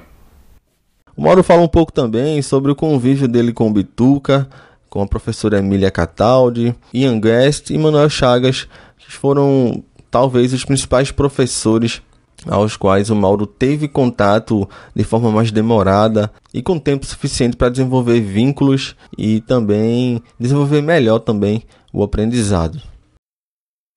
O 1.16 1.23
Mauro 1.23 1.42
fala 1.42 1.62
um 1.62 1.69
pouco 1.69 1.92
também 1.92 2.40
sobre 2.40 2.73
o 2.73 2.76
convívio 2.76 3.28
dele 3.28 3.52
com 3.52 3.69
o 3.69 3.73
Bituca, 3.73 4.49
com 4.88 5.02
a 5.02 5.07
professora 5.07 5.59
Emília 5.59 5.90
Cataldi, 5.90 6.75
Ian 6.92 7.19
Guest 7.21 7.71
e 7.71 7.78
Manuel 7.78 8.09
Chagas, 8.09 8.69
que 8.99 9.12
foram 9.12 9.83
talvez 10.11 10.52
os 10.52 10.64
principais 10.64 11.11
professores 11.11 12.02
aos 12.47 12.76
quais 12.76 13.11
o 13.11 13.16
Mauro 13.16 13.47
teve 13.47 13.88
contato 13.88 14.69
de 14.95 15.04
forma 15.04 15.31
mais 15.31 15.50
demorada 15.50 16.31
e 16.52 16.62
com 16.62 16.78
tempo 16.78 17.07
suficiente 17.07 17.57
para 17.57 17.69
desenvolver 17.69 18.21
vínculos 18.21 18.97
e 19.16 19.40
também 19.42 20.23
desenvolver 20.38 20.83
melhor 20.83 21.21
também 21.21 21.62
o 21.92 22.02
aprendizado. 22.02 22.81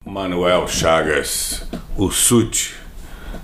Manuel 0.05 0.67
Chagas, 0.67 1.67
o 1.97 2.11
Sute, 2.11 2.75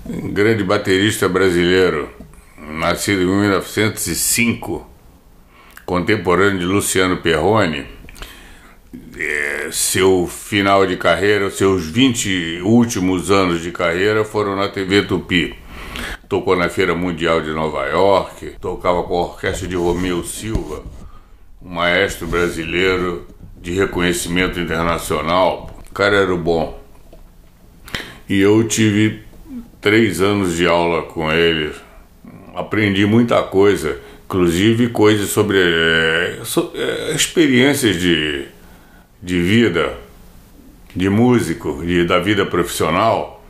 um 0.06 0.32
grande 0.32 0.62
baterista 0.62 1.28
brasileiro, 1.28 2.08
nascido 2.62 3.22
em 3.22 3.26
1905, 3.26 4.86
contemporâneo 5.84 6.60
de 6.60 6.64
Luciano 6.64 7.16
Perrone, 7.16 7.86
é, 9.18 9.68
seu 9.72 10.26
final 10.26 10.86
de 10.86 10.96
carreira, 10.96 11.50
seus 11.50 11.86
20 11.86 12.60
últimos 12.62 13.30
anos 13.30 13.62
de 13.62 13.72
carreira 13.72 14.24
foram 14.24 14.54
na 14.54 14.68
TV 14.68 15.02
Tupi. 15.02 15.56
Tocou 16.28 16.56
na 16.56 16.68
Feira 16.68 16.94
Mundial 16.94 17.42
de 17.42 17.50
Nova 17.50 17.84
York, 17.86 18.54
tocava 18.60 19.02
com 19.02 19.18
a 19.18 19.22
orquestra 19.22 19.68
de 19.68 19.76
Romeu 19.76 20.24
Silva, 20.24 20.82
um 21.60 21.68
maestro 21.68 22.26
brasileiro 22.26 23.26
de 23.60 23.72
reconhecimento 23.72 24.58
internacional. 24.58 25.70
O 25.90 25.92
cara 25.92 26.16
era 26.16 26.36
bom. 26.36 26.80
E 28.28 28.40
eu 28.40 28.66
tive 28.66 29.22
três 29.80 30.20
anos 30.20 30.56
de 30.56 30.66
aula 30.66 31.02
com 31.02 31.30
ele 31.30 31.72
aprendi 32.54 33.06
muita 33.06 33.42
coisa, 33.42 33.98
inclusive 34.24 34.88
coisas 34.88 35.28
sobre 35.30 35.58
é, 35.58 36.40
so, 36.44 36.70
é, 36.74 37.12
experiências 37.14 38.00
de, 38.00 38.44
de 39.22 39.40
vida, 39.40 39.96
de 40.94 41.08
músico, 41.08 41.82
de, 41.84 42.04
da 42.04 42.18
vida 42.18 42.44
profissional. 42.46 43.44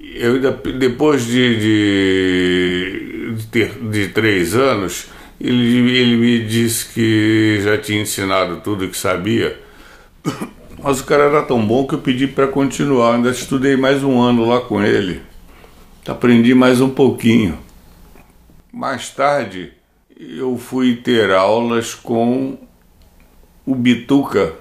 Eu, 0.00 0.40
depois 0.78 1.26
de, 1.26 1.60
de, 1.60 3.34
de, 3.36 3.46
ter, 3.48 3.70
de 3.90 4.08
três 4.08 4.54
anos, 4.54 5.08
ele, 5.40 5.90
ele 5.96 6.16
me 6.16 6.44
disse 6.44 6.92
que 6.92 7.60
já 7.62 7.76
tinha 7.78 8.00
ensinado 8.00 8.60
tudo 8.62 8.88
que 8.88 8.96
sabia. 8.96 9.58
Mas 10.82 11.00
o 11.00 11.04
cara 11.04 11.24
era 11.24 11.42
tão 11.42 11.64
bom 11.64 11.86
que 11.86 11.94
eu 11.94 11.98
pedi 11.98 12.26
para 12.26 12.46
continuar. 12.46 13.14
Ainda 13.14 13.30
estudei 13.30 13.76
mais 13.76 14.02
um 14.02 14.18
ano 14.20 14.46
lá 14.46 14.60
com 14.60 14.82
ele. 14.82 15.20
Aprendi 16.06 16.54
mais 16.54 16.80
um 16.80 16.88
pouquinho. 16.88 17.58
Mais 18.72 19.10
tarde, 19.10 19.72
eu 20.16 20.56
fui 20.56 20.94
ter 20.94 21.32
aulas 21.32 21.92
com 21.92 22.56
o 23.66 23.74
Bituca 23.74 24.54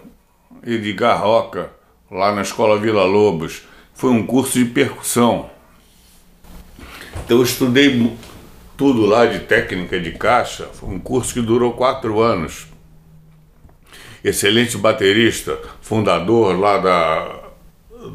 Edgar 0.65 1.21
Roca, 1.21 1.71
lá 2.09 2.33
na 2.33 2.41
Escola 2.41 2.79
Vila 2.79 3.03
Lobos. 3.03 3.61
Foi 3.93 4.09
um 4.09 4.25
curso 4.25 4.57
de 4.57 4.65
percussão. 4.65 5.51
Então, 7.23 7.37
eu 7.37 7.43
estudei 7.43 8.17
tudo 8.75 9.05
lá 9.05 9.27
de 9.27 9.41
técnica 9.41 9.99
de 9.99 10.13
caixa. 10.13 10.65
Foi 10.73 10.89
um 10.89 10.99
curso 10.99 11.35
que 11.35 11.41
durou 11.41 11.73
quatro 11.73 12.19
anos. 12.19 12.65
Excelente 14.23 14.75
baterista, 14.75 15.59
fundador 15.81 16.59
lá 16.59 16.79
da, 16.79 17.41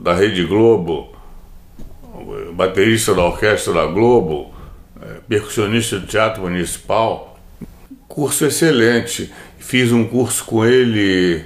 da 0.03 0.13
Rede 0.13 0.45
Globo, 0.45 1.15
baterista 2.55 3.15
da 3.15 3.25
Orquestra 3.25 3.73
da 3.73 3.87
Globo, 3.87 4.54
percussionista 5.29 5.99
do 5.99 6.07
Teatro 6.07 6.43
Municipal. 6.43 7.39
Curso 8.09 8.47
excelente. 8.47 9.33
Fiz 9.59 9.93
um 9.93 10.05
curso 10.05 10.45
com 10.45 10.65
ele 10.65 11.45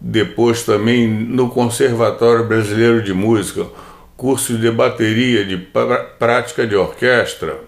depois 0.00 0.62
também 0.62 1.08
no 1.08 1.48
Conservatório 1.48 2.44
Brasileiro 2.44 3.02
de 3.02 3.14
Música, 3.14 3.66
curso 4.16 4.58
de 4.58 4.70
bateria, 4.70 5.44
de 5.44 5.56
prática 6.18 6.66
de 6.66 6.76
orquestra. 6.76 7.60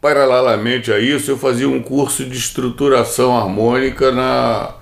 Paralelamente 0.00 0.92
a 0.92 0.98
isso, 0.98 1.30
eu 1.30 1.38
fazia 1.38 1.66
um 1.66 1.82
curso 1.82 2.26
de 2.26 2.36
estruturação 2.36 3.34
harmônica 3.34 4.12
na, 4.12 4.74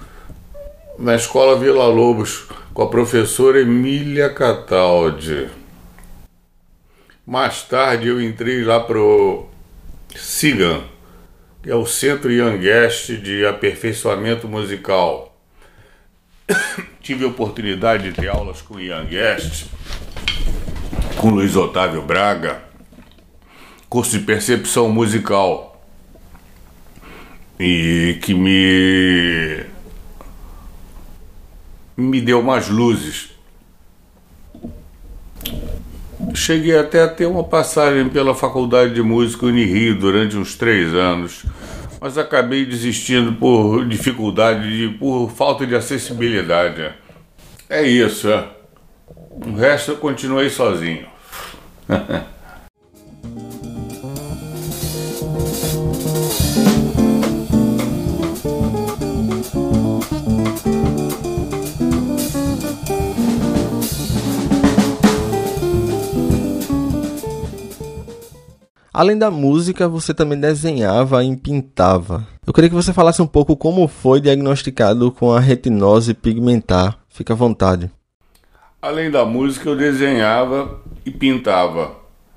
na 0.98 1.14
Escola 1.14 1.56
Vila 1.56 1.86
Lobos 1.86 2.46
com 2.74 2.82
a 2.82 2.88
professora 2.88 3.60
Emília 3.60 4.28
Cataldi. 4.30 5.48
Mais 7.24 7.62
tarde 7.62 8.08
eu 8.08 8.20
entrei 8.20 8.64
lá 8.64 8.80
pro 8.80 9.46
SIGAM, 10.12 10.82
que 11.62 11.70
é 11.70 11.74
o 11.74 11.86
Centro 11.86 12.32
Young 12.32 12.58
Guest 12.58 13.12
de 13.12 13.46
Aperfeiçoamento 13.46 14.48
Musical. 14.48 15.32
Tive 17.00 17.24
a 17.24 17.28
oportunidade 17.28 18.10
de 18.10 18.12
ter 18.20 18.26
aulas 18.26 18.60
com 18.60 18.80
Young 18.80 19.06
Guest, 19.06 19.66
com 21.16 21.30
Luiz 21.30 21.54
Otávio 21.54 22.02
Braga, 22.02 22.60
curso 23.88 24.18
de 24.18 24.24
percepção 24.24 24.88
musical, 24.88 25.80
e 27.56 28.18
que 28.20 28.34
me 28.34 29.64
me 31.96 32.20
deu 32.20 32.42
mais 32.42 32.68
luzes 32.68 33.30
Cheguei 36.34 36.76
até 36.76 37.02
a 37.02 37.08
ter 37.08 37.26
uma 37.26 37.44
passagem 37.44 38.08
pela 38.08 38.34
Faculdade 38.34 38.94
de 38.94 39.02
Música 39.02 39.46
Unirio 39.46 39.98
durante 39.98 40.36
uns 40.36 40.54
três 40.54 40.94
anos, 40.94 41.44
mas 42.00 42.16
acabei 42.16 42.64
desistindo 42.64 43.32
por 43.34 43.86
dificuldade, 43.86 44.76
de, 44.76 44.98
por 44.98 45.30
falta 45.30 45.66
de 45.66 45.74
acessibilidade. 45.74 46.90
É 47.68 47.82
isso, 47.82 48.30
é. 48.30 48.48
O 49.46 49.54
resto 49.54 49.92
eu 49.92 49.96
continuei 49.98 50.48
sozinho. 50.48 51.06
Além 68.94 69.16
da 69.16 69.30
música, 69.30 69.88
você 69.88 70.12
também 70.12 70.38
desenhava 70.38 71.24
e 71.24 71.34
pintava. 71.34 72.26
Eu 72.46 72.52
queria 72.52 72.68
que 72.68 72.76
você 72.76 72.92
falasse 72.92 73.22
um 73.22 73.26
pouco 73.26 73.56
como 73.56 73.88
foi 73.88 74.20
diagnosticado 74.20 75.10
com 75.10 75.32
a 75.32 75.40
retinose 75.40 76.12
pigmentar. 76.12 76.98
Fica 77.08 77.32
à 77.32 77.36
vontade. 77.36 77.90
Além 78.82 79.10
da 79.10 79.24
música, 79.24 79.66
eu 79.70 79.76
desenhava 79.76 80.78
e 81.06 81.10
pintava, 81.10 81.92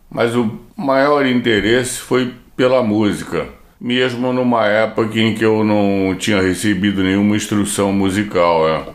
mas 0.09 0.33
o 0.33 0.49
maior 0.77 1.25
interesse 1.25 1.99
foi 1.99 2.33
pela 2.55 2.81
música, 2.81 3.49
mesmo 3.81 4.31
numa 4.31 4.65
época 4.65 5.19
em 5.19 5.35
que 5.35 5.43
eu 5.43 5.61
não 5.61 6.15
tinha 6.15 6.41
recebido 6.41 7.03
nenhuma 7.03 7.35
instrução 7.35 7.91
musical. 7.91 8.69
É. 8.69 8.85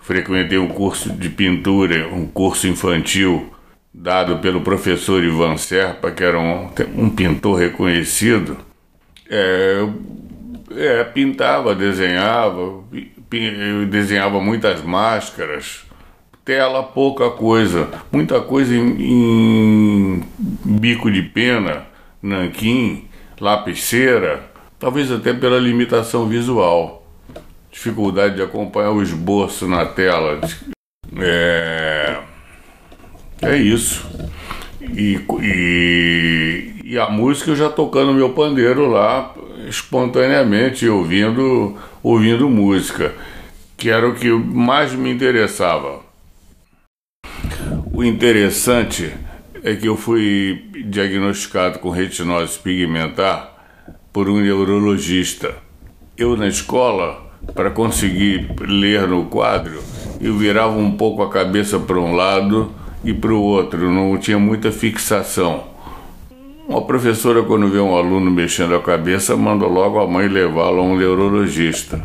Frequentei 0.00 0.58
um 0.58 0.68
curso 0.68 1.12
de 1.12 1.28
pintura, 1.28 2.08
um 2.12 2.26
curso 2.26 2.66
infantil 2.66 3.52
dado 3.96 4.38
pelo 4.38 4.60
professor 4.60 5.24
Ivan 5.24 5.56
Serpa, 5.56 6.10
que 6.10 6.22
era 6.22 6.38
um, 6.38 6.68
um 6.94 7.08
pintor 7.08 7.58
reconhecido, 7.58 8.58
é, 9.28 9.88
é, 10.76 11.04
pintava, 11.04 11.74
desenhava, 11.74 12.84
desenhava 13.88 14.38
muitas 14.38 14.82
máscaras, 14.82 15.86
tela 16.44 16.82
pouca 16.82 17.30
coisa, 17.30 17.88
muita 18.12 18.38
coisa 18.40 18.76
em, 18.76 18.96
em 19.00 20.24
bico 20.62 21.10
de 21.10 21.22
pena, 21.22 21.86
nanquim, 22.22 23.08
lapiseira, 23.40 24.44
talvez 24.78 25.10
até 25.10 25.32
pela 25.32 25.58
limitação 25.58 26.28
visual, 26.28 27.06
dificuldade 27.72 28.36
de 28.36 28.42
acompanhar 28.42 28.90
o 28.90 29.02
esboço 29.02 29.66
na 29.66 29.86
tela. 29.86 30.40
É, 31.18 31.85
é 33.42 33.56
isso. 33.56 34.06
E, 34.80 35.20
e, 35.42 36.76
E 36.84 36.98
a 36.98 37.10
música 37.10 37.50
eu 37.50 37.56
já 37.56 37.68
tocando 37.68 38.14
meu 38.14 38.30
pandeiro 38.30 38.88
lá 38.88 39.34
espontaneamente, 39.68 40.88
ouvindo, 40.88 41.76
ouvindo 42.02 42.48
música, 42.48 43.12
que 43.76 43.90
era 43.90 44.08
o 44.08 44.14
que 44.14 44.30
mais 44.30 44.92
me 44.92 45.10
interessava. 45.10 46.00
O 47.92 48.04
interessante 48.04 49.12
é 49.64 49.74
que 49.74 49.88
eu 49.88 49.96
fui 49.96 50.70
diagnosticado 50.86 51.80
com 51.80 51.90
retinose 51.90 52.58
pigmentar 52.58 53.52
por 54.12 54.28
um 54.28 54.40
neurologista. 54.40 55.56
Eu 56.16 56.36
na 56.36 56.46
escola, 56.46 57.36
para 57.52 57.70
conseguir 57.70 58.48
ler 58.60 59.08
no 59.08 59.24
quadro, 59.24 59.82
eu 60.20 60.36
virava 60.38 60.78
um 60.78 60.96
pouco 60.96 61.22
a 61.22 61.30
cabeça 61.30 61.80
para 61.80 61.98
um 61.98 62.14
lado 62.14 62.72
e 63.04 63.12
para 63.12 63.32
o 63.32 63.40
outro, 63.40 63.90
não 63.90 64.16
tinha 64.18 64.38
muita 64.38 64.72
fixação. 64.72 65.64
Uma 66.68 66.82
professora, 66.82 67.42
quando 67.42 67.68
vê 67.68 67.78
um 67.78 67.96
aluno 67.96 68.30
mexendo 68.30 68.74
a 68.74 68.82
cabeça, 68.82 69.36
manda 69.36 69.66
logo 69.66 70.00
a 70.00 70.06
mãe 70.06 70.26
levá-lo 70.26 70.80
a 70.80 70.82
um 70.82 70.96
neurologista. 70.96 72.04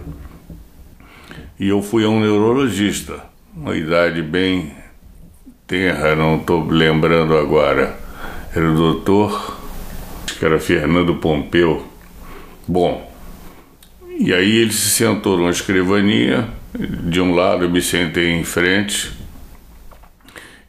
E 1.59 1.69
eu 1.69 1.81
fui 1.81 2.03
a 2.03 2.09
um 2.09 2.19
neurologista, 2.19 3.23
uma 3.55 3.75
idade 3.75 4.21
bem 4.21 4.71
tenra, 5.65 6.15
não 6.15 6.37
estou 6.37 6.67
lembrando 6.67 7.35
agora. 7.35 7.97
Era 8.55 8.69
o 8.69 8.75
doutor, 8.75 9.57
acho 10.25 10.37
que 10.37 10.45
era 10.45 10.59
Fernando 10.59 11.15
Pompeu. 11.15 11.87
Bom, 12.67 13.11
e 14.19 14.33
aí 14.33 14.57
ele 14.57 14.71
se 14.71 14.89
sentou 14.91 15.37
numa 15.37 15.49
escrivania, 15.49 16.47
de 16.77 17.19
um 17.19 17.33
lado 17.33 17.63
eu 17.63 17.69
me 17.69 17.81
sentei 17.81 18.29
em 18.29 18.43
frente, 18.43 19.11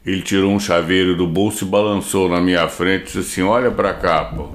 ele 0.05 0.21
tirou 0.21 0.51
um 0.51 0.59
chaveiro 0.59 1.15
do 1.15 1.25
bolso 1.25 1.63
e 1.63 1.67
balançou 1.67 2.27
na 2.27 2.41
minha 2.41 2.67
frente 2.67 3.01
e 3.01 3.05
disse 3.05 3.19
assim: 3.19 3.41
Olha 3.41 3.71
para 3.71 3.93
cá, 3.93 4.25
pô. 4.25 4.49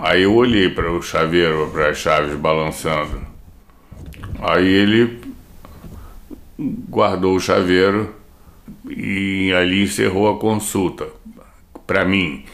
Aí 0.00 0.22
eu 0.22 0.34
olhei 0.34 0.68
para 0.68 0.90
o 0.90 1.02
chaveiro, 1.02 1.70
para 1.72 1.90
as 1.90 1.98
chaves 1.98 2.34
balançando. 2.34 3.20
Aí 4.40 4.66
ele 4.66 5.20
guardou 6.88 7.36
o 7.36 7.40
chaveiro 7.40 8.14
e 8.88 9.52
ali 9.52 9.82
encerrou 9.82 10.28
a 10.28 10.38
consulta 10.38 11.06
para 11.86 12.04
mim. 12.04 12.44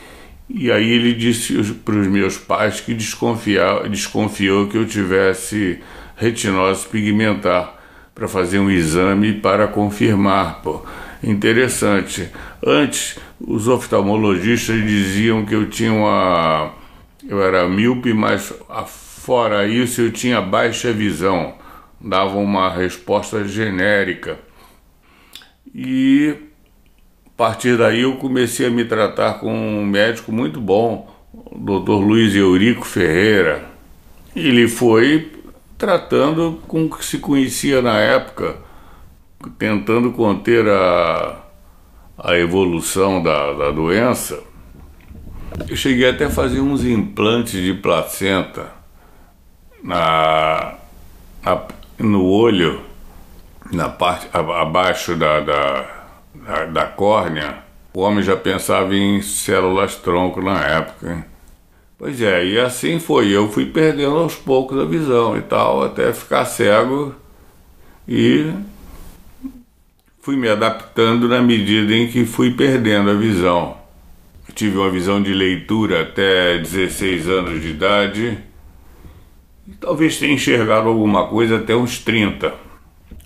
E 0.49 0.73
aí 0.73 0.91
ele 0.91 1.13
disse 1.13 1.55
para 1.85 1.95
os 1.95 2.07
meus 2.07 2.39
pais 2.39 2.81
que 2.81 2.95
desconfiou 2.95 4.67
que 4.67 4.79
eu 4.79 4.87
tivesse 4.87 5.81
retinose 6.17 6.87
pigmentar 6.87 7.75
para 8.15 8.27
fazer 8.27 8.59
um 8.59 8.71
exame 8.71 9.35
para 9.35 9.69
confirmar, 9.69 10.63
pô. 10.63 10.83
Interessante. 11.23 12.29
Antes, 12.65 13.19
os 13.41 13.67
oftalmologistas 13.67 14.81
diziam 14.83 15.45
que 15.45 15.55
eu 15.55 15.69
tinha 15.69 15.93
uma. 15.93 16.73
Eu 17.29 17.43
era 17.43 17.69
míope, 17.69 18.13
mas 18.13 18.53
fora 18.87 19.67
isso 19.67 20.01
eu 20.01 20.13
tinha 20.13 20.41
baixa 20.41 20.93
visão. 20.93 21.55
Davam 22.01 22.43
uma 22.43 22.71
resposta 22.71 23.45
genérica. 23.45 24.39
E 25.75 26.35
a 27.27 27.31
partir 27.37 27.77
daí 27.77 28.03
eu 28.03 28.17
comecei 28.17 28.67
a 28.67 28.71
me 28.71 28.85
tratar 28.85 29.35
com 29.35 29.53
um 29.53 29.85
médico 29.85 30.33
muito 30.33 30.61
bom, 30.61 31.13
o 31.33 31.59
Dr. 31.59 32.05
Luiz 32.05 32.35
Eurico 32.35 32.87
Ferreira. 32.87 33.67
Ele 34.35 34.69
foi 34.69 35.33
tratando 35.77 36.61
com 36.69 36.85
o 36.85 36.91
que 36.91 37.05
se 37.05 37.19
conhecia 37.19 37.83
na 37.83 37.99
época 37.99 38.68
tentando 39.59 40.13
conter 40.13 40.69
a, 40.69 41.37
a 42.19 42.37
evolução 42.37 43.23
da, 43.23 43.53
da 43.53 43.71
doença, 43.71 44.43
eu 45.69 45.77
cheguei 45.77 46.09
até 46.09 46.27
a 46.27 46.31
fazer 46.31 46.61
uns 46.61 46.85
implantes 46.85 47.61
de 47.61 47.75
placenta 47.75 48.73
na, 49.83 50.75
na 51.43 51.63
no 51.99 52.25
olho, 52.25 52.81
na 53.73 53.89
parte 53.89 54.29
abaixo 54.33 55.17
da, 55.17 55.41
da, 55.41 56.05
da, 56.35 56.65
da 56.67 56.87
córnea. 56.87 57.59
O 57.93 58.01
homem 58.01 58.23
já 58.23 58.37
pensava 58.37 58.95
em 58.95 59.21
células 59.21 59.97
tronco 59.97 60.41
na 60.41 60.61
época. 60.65 61.13
Hein? 61.13 61.25
Pois 61.99 62.23
é, 62.23 62.45
e 62.45 62.61
assim 62.61 63.01
foi. 63.01 63.29
Eu 63.29 63.51
fui 63.51 63.67
perdendo 63.67 64.17
aos 64.17 64.37
poucos 64.37 64.79
a 64.79 64.85
visão 64.85 65.37
e 65.37 65.43
tal, 65.43 65.83
até 65.83 66.13
ficar 66.13 66.45
cego 66.45 67.15
e 68.07 68.53
fui 70.29 70.37
me 70.37 70.51
adaptando 70.51 71.27
na 71.27 71.41
medida 71.41 71.95
em 71.95 72.07
que 72.07 72.27
fui 72.27 72.51
perdendo 72.51 73.09
a 73.09 73.15
visão. 73.15 73.79
tive 74.55 74.77
uma 74.77 74.91
visão 74.91 75.23
de 75.23 75.33
leitura 75.33 76.03
até 76.03 76.59
16 76.59 77.27
anos 77.29 77.63
de 77.63 77.71
idade 77.71 78.39
e 79.67 79.73
talvez 79.81 80.19
tenha 80.19 80.35
enxergado 80.35 80.87
alguma 80.87 81.27
coisa 81.29 81.57
até 81.57 81.75
uns 81.75 82.01
30, 82.01 82.53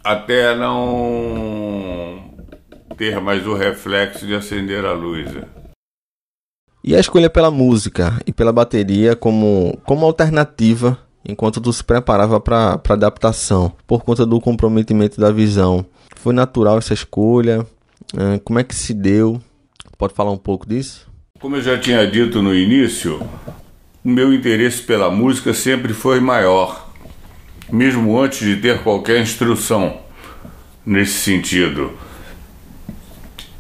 até 0.05 0.55
não 0.55 2.23
ter 2.97 3.21
mais 3.21 3.45
o 3.49 3.55
reflexo 3.55 4.25
de 4.25 4.37
acender 4.37 4.85
a 4.85 4.93
luz. 4.93 5.29
E 6.85 6.95
a 6.95 7.01
escolha 7.01 7.29
pela 7.29 7.51
música 7.51 8.17
e 8.25 8.33
pela 8.33 8.53
bateria 8.53 9.17
como, 9.17 9.77
como 9.85 10.07
alternativa 10.07 10.97
enquanto 11.25 11.61
tu 11.61 11.73
se 11.73 11.83
preparava 11.83 12.41
para 12.41 12.81
adaptação, 12.89 13.73
por 13.87 14.05
conta 14.05 14.27
do 14.27 14.41
comprometimento 14.41 15.21
da 15.21 15.31
visão. 15.31 15.85
Foi 16.23 16.33
natural 16.33 16.79
essa 16.79 16.95
escolha? 16.95 17.67
Como 18.45 18.57
é 18.61 18.63
que 18.63 18.77
se 18.77 18.95
deu? 18.95 19.43
Pode 19.99 20.15
falar 20.15 20.31
um 20.31 20.39
pouco 20.39 20.69
disso? 20.69 21.11
Como 21.41 21.57
eu 21.57 21.61
já 21.61 21.77
tinha 21.77 22.09
dito 22.09 22.41
no 22.41 22.55
início, 22.55 23.21
o 24.05 24.09
meu 24.09 24.33
interesse 24.33 24.83
pela 24.83 25.11
música 25.11 25.53
sempre 25.53 25.93
foi 25.93 26.21
maior, 26.21 26.93
mesmo 27.73 28.17
antes 28.17 28.39
de 28.39 28.55
ter 28.55 28.85
qualquer 28.85 29.21
instrução 29.21 29.99
nesse 30.87 31.15
sentido. 31.15 31.91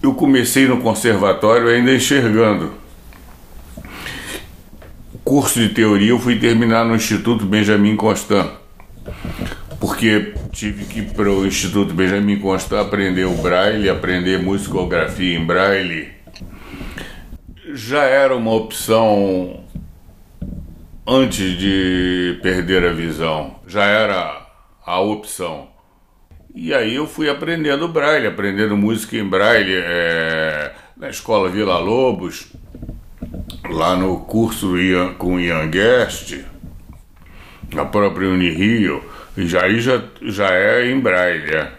Eu 0.01 0.15
comecei 0.15 0.69
no 0.69 0.81
conservatório 0.81 1.67
ainda 1.67 1.93
enxergando. 1.93 2.75
O 5.13 5.19
curso 5.25 5.59
de 5.59 5.71
teoria 5.71 6.11
eu 6.11 6.19
fui 6.21 6.39
terminar 6.39 6.85
no 6.85 6.95
Instituto 6.95 7.45
Benjamin 7.45 7.97
Constant 7.97 8.53
porque 9.83 10.33
tive 10.53 10.85
que 10.85 11.01
ir 11.01 11.13
para 11.15 11.31
o 11.31 11.47
Instituto 11.47 11.95
Benjamin 11.95 12.39
Constant 12.39 12.87
aprender 12.87 13.25
o 13.25 13.35
braille, 13.35 13.89
aprender 13.89 14.41
musicografia 14.41 15.37
em 15.37 15.45
braille. 15.45 16.13
Já 17.73 18.03
era 18.03 18.37
uma 18.37 18.53
opção 18.53 19.65
antes 21.07 21.59
de 21.59 22.39
perder 22.43 22.85
a 22.85 22.93
visão, 22.93 23.57
já 23.67 23.85
era 23.85 24.47
a 24.85 25.01
opção. 25.01 25.69
E 26.55 26.75
aí 26.75 26.95
eu 26.95 27.07
fui 27.07 27.31
aprendendo 27.31 27.89
braille, 27.89 28.27
aprendendo 28.27 28.77
música 28.77 29.17
em 29.17 29.27
braille 29.27 29.75
é, 29.75 30.73
na 30.99 31.09
escola 31.09 31.49
Vila 31.49 31.79
Lobos, 31.79 32.53
lá 33.71 33.97
no 33.97 34.19
curso 34.21 34.75
com 35.17 35.41
Ian 35.41 35.67
Guest, 35.71 36.45
na 37.73 37.87
própria 37.87 38.29
Unirio 38.29 39.12
aí 39.37 39.81
já, 39.81 40.03
já 40.23 40.51
é 40.51 40.91
em 40.91 41.01
braille. 41.01 41.55
É. 41.55 41.73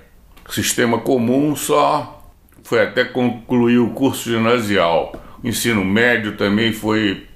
Sistema 0.49 0.99
comum 0.99 1.55
só 1.55 2.31
foi 2.63 2.81
até 2.81 3.03
concluir 3.03 3.77
o 3.77 3.91
curso 3.91 4.29
ginasial. 4.29 5.13
O 5.43 5.47
ensino 5.47 5.83
médio 5.83 6.35
também 6.35 6.73
foi 6.73 7.27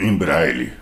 em 0.00 0.16
braille. 0.16 0.72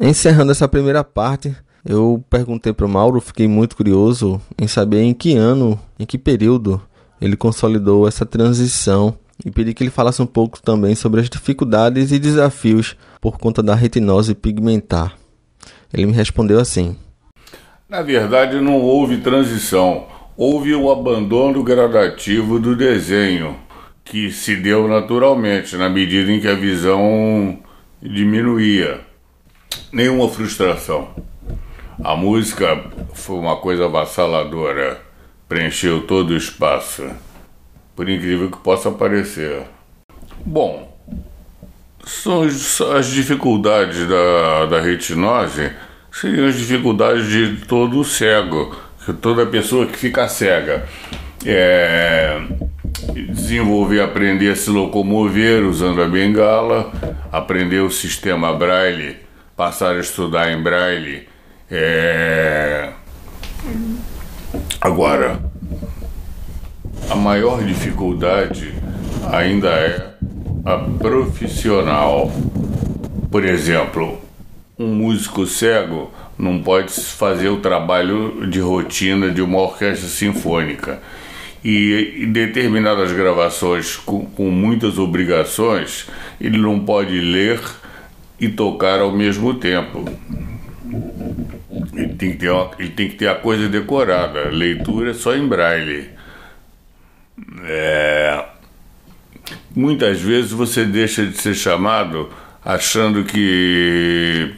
Encerrando 0.00 0.52
essa 0.52 0.68
primeira 0.68 1.02
parte, 1.02 1.54
eu 1.84 2.24
perguntei 2.28 2.72
para 2.72 2.86
o 2.86 2.88
Mauro, 2.88 3.20
fiquei 3.20 3.48
muito 3.48 3.76
curioso 3.76 4.40
em 4.60 4.66
saber 4.66 5.02
em 5.02 5.14
que 5.14 5.36
ano, 5.36 5.80
em 5.98 6.04
que 6.04 6.18
período 6.18 6.80
ele 7.20 7.36
consolidou 7.36 8.06
essa 8.06 8.26
transição 8.26 9.18
e 9.44 9.50
pedi 9.50 9.74
que 9.74 9.82
ele 9.82 9.90
falasse 9.90 10.22
um 10.22 10.26
pouco 10.26 10.60
também 10.62 10.94
sobre 10.94 11.20
as 11.20 11.28
dificuldades 11.28 12.12
e 12.12 12.18
desafios 12.18 12.96
por 13.20 13.38
conta 13.38 13.62
da 13.62 13.74
retinose 13.74 14.34
pigmentar. 14.34 15.16
Ele 15.92 16.06
me 16.06 16.12
respondeu 16.12 16.58
assim: 16.58 16.96
Na 17.88 18.02
verdade, 18.02 18.60
não 18.60 18.80
houve 18.80 19.18
transição, 19.18 20.06
houve 20.36 20.74
o 20.74 20.84
um 20.84 20.90
abandono 20.90 21.62
gradativo 21.62 22.58
do 22.58 22.74
desenho, 22.74 23.56
que 24.04 24.30
se 24.30 24.56
deu 24.56 24.88
naturalmente 24.88 25.76
na 25.76 25.88
medida 25.88 26.30
em 26.30 26.40
que 26.40 26.48
a 26.48 26.54
visão 26.54 27.58
diminuía. 28.02 29.00
Nenhuma 29.92 30.28
frustração. 30.28 31.08
A 32.02 32.14
música 32.14 32.84
foi 33.14 33.36
uma 33.38 33.56
coisa 33.56 33.86
avassaladora, 33.86 35.00
preencheu 35.48 36.06
todo 36.06 36.30
o 36.30 36.36
espaço 36.36 37.04
por 37.96 38.08
incrível 38.08 38.50
que 38.50 38.58
possa 38.58 38.90
parecer. 38.90 39.62
Bom, 40.44 40.96
são 42.04 42.42
as 42.42 43.06
dificuldades 43.06 44.06
da, 44.06 44.66
da 44.66 44.80
retinose, 44.80 45.72
seriam 46.12 46.46
as 46.46 46.54
dificuldades 46.54 47.26
de 47.26 47.66
todo 47.66 48.04
cego, 48.04 48.76
toda 49.20 49.46
pessoa 49.46 49.86
que 49.86 49.96
fica 49.98 50.28
cega. 50.28 50.86
é, 51.44 52.40
desenvolver, 53.28 54.00
aprender 54.00 54.50
a 54.50 54.56
se 54.56 54.70
locomover 54.70 55.64
usando 55.64 56.02
a 56.02 56.08
bengala, 56.08 56.92
aprender 57.30 57.80
o 57.80 57.90
sistema 57.90 58.52
Braille, 58.52 59.16
passar 59.56 59.96
a 59.96 60.00
estudar 60.00 60.50
em 60.50 60.60
Braille. 60.62 61.28
É... 61.70 62.90
Agora, 64.80 65.40
a 67.08 67.14
maior 67.14 67.62
dificuldade 67.62 68.74
ainda 69.30 69.68
é 69.68 70.14
a 70.64 70.76
profissional. 70.76 72.32
Por 73.30 73.44
exemplo, 73.44 74.20
um 74.78 74.88
músico 74.88 75.46
cego 75.46 76.10
não 76.38 76.62
pode 76.62 76.92
fazer 76.92 77.48
o 77.48 77.60
trabalho 77.60 78.46
de 78.48 78.60
rotina 78.60 79.30
de 79.30 79.40
uma 79.40 79.58
orquestra 79.58 80.08
sinfônica. 80.08 81.00
E 81.64 82.26
determinadas 82.32 83.12
gravações 83.12 83.96
com, 83.96 84.26
com 84.26 84.50
muitas 84.50 84.98
obrigações, 84.98 86.06
ele 86.40 86.58
não 86.58 86.78
pode 86.80 87.18
ler 87.18 87.60
e 88.38 88.48
tocar 88.48 89.00
ao 89.00 89.10
mesmo 89.10 89.54
tempo. 89.54 90.04
Ele 91.94 92.14
tem 92.14 92.32
que 92.32 92.36
ter, 92.36 92.50
uma, 92.50 92.70
ele 92.78 92.90
tem 92.90 93.08
que 93.08 93.16
ter 93.16 93.28
a 93.28 93.34
coisa 93.34 93.68
decorada. 93.68 94.48
Leitura 94.50 95.10
é 95.10 95.14
só 95.14 95.34
em 95.34 95.46
braille. 95.46 96.15
Muitas 99.76 100.22
vezes 100.22 100.52
você 100.52 100.86
deixa 100.86 101.26
de 101.26 101.36
ser 101.36 101.52
chamado 101.54 102.30
achando 102.64 103.24
que 103.24 104.54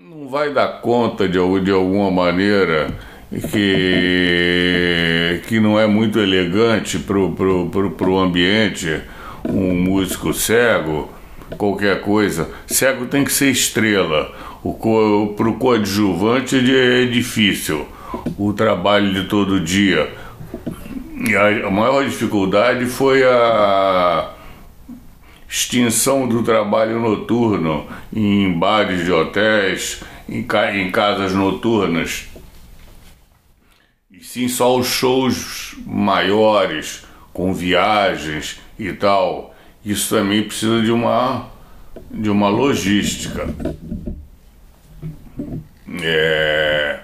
não 0.00 0.28
vai 0.28 0.52
dar 0.52 0.80
conta 0.80 1.28
de, 1.28 1.38
de 1.60 1.70
alguma 1.70 2.10
maneira 2.10 2.92
que, 3.52 5.42
que 5.46 5.60
não 5.60 5.78
é 5.78 5.86
muito 5.86 6.18
elegante 6.18 6.98
para 6.98 7.20
o 7.20 7.30
pro, 7.30 7.68
pro, 7.68 7.92
pro 7.92 8.18
ambiente 8.18 9.00
um 9.48 9.76
músico 9.76 10.34
cego, 10.34 11.08
qualquer 11.56 12.00
coisa. 12.00 12.50
Cego 12.66 13.06
tem 13.06 13.22
que 13.22 13.32
ser 13.32 13.52
estrela. 13.52 14.34
O 14.60 14.74
coadjuvante 14.74 16.56
é 16.56 17.04
difícil. 17.06 17.86
O 18.36 18.52
trabalho 18.52 19.14
de 19.14 19.28
todo 19.28 19.60
dia. 19.60 20.12
E 21.24 21.36
a, 21.36 21.70
maior 21.70 22.04
dificuldade 22.04 22.84
foi 22.86 23.22
a 23.22 24.34
extinção 25.48 26.26
do 26.26 26.42
trabalho 26.42 26.98
noturno 26.98 27.86
em 28.12 28.58
bares 28.58 29.04
de 29.04 29.12
hotéis, 29.12 30.02
em, 30.28 30.44
em 30.74 30.90
casas 30.90 31.32
noturnas. 31.32 32.26
E 34.10 34.24
sim 34.24 34.48
só 34.48 34.76
os 34.76 34.88
shows 34.88 35.76
maiores, 35.86 37.04
com 37.32 37.54
viagens 37.54 38.60
e 38.76 38.92
tal. 38.92 39.54
Isso 39.84 40.12
também 40.12 40.42
precisa 40.42 40.82
de 40.82 40.90
uma, 40.90 41.46
de 42.10 42.30
uma 42.30 42.48
logística. 42.48 43.48
É, 46.02 46.98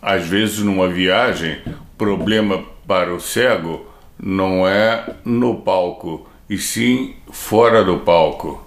às 0.00 0.26
vezes 0.26 0.60
numa 0.60 0.88
viagem, 0.88 1.58
problema 1.98 2.64
para 2.86 3.14
o 3.14 3.20
cego 3.20 3.86
não 4.18 4.66
é 4.66 5.14
no 5.24 5.60
palco 5.60 6.28
e 6.48 6.56
sim 6.56 7.16
fora 7.30 7.84
do 7.84 7.98
palco, 7.98 8.64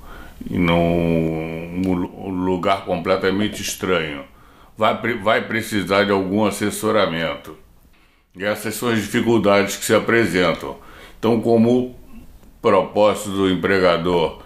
num 0.49 1.82
lugar 2.45 2.86
completamente 2.86 3.62
estranho. 3.62 4.23
Vai, 4.77 5.17
vai 5.17 5.47
precisar 5.47 6.03
de 6.03 6.12
algum 6.12 6.45
assessoramento. 6.45 7.58
E 8.36 8.43
essas 8.43 8.75
são 8.75 8.89
as 8.89 8.99
dificuldades 8.99 9.75
que 9.75 9.86
se 9.86 9.93
apresentam. 9.93 10.77
Então, 11.17 11.41
como 11.41 11.88
o 11.88 11.95
propósito 12.62 13.32
do 13.32 13.49
empregador 13.49 14.41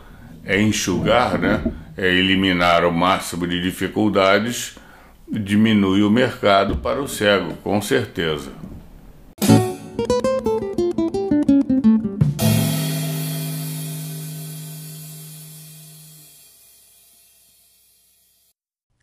é 0.45 0.59
enxugar, 0.61 1.37
né, 1.37 1.63
é 1.97 2.07
eliminar 2.07 2.85
o 2.85 2.91
máximo 2.91 3.45
de 3.45 3.61
dificuldades, 3.61 4.75
diminui 5.27 6.01
o 6.01 6.09
mercado 6.09 6.77
para 6.77 7.01
o 7.01 7.07
cego, 7.07 7.53
com 7.63 7.81
certeza. 7.81 8.51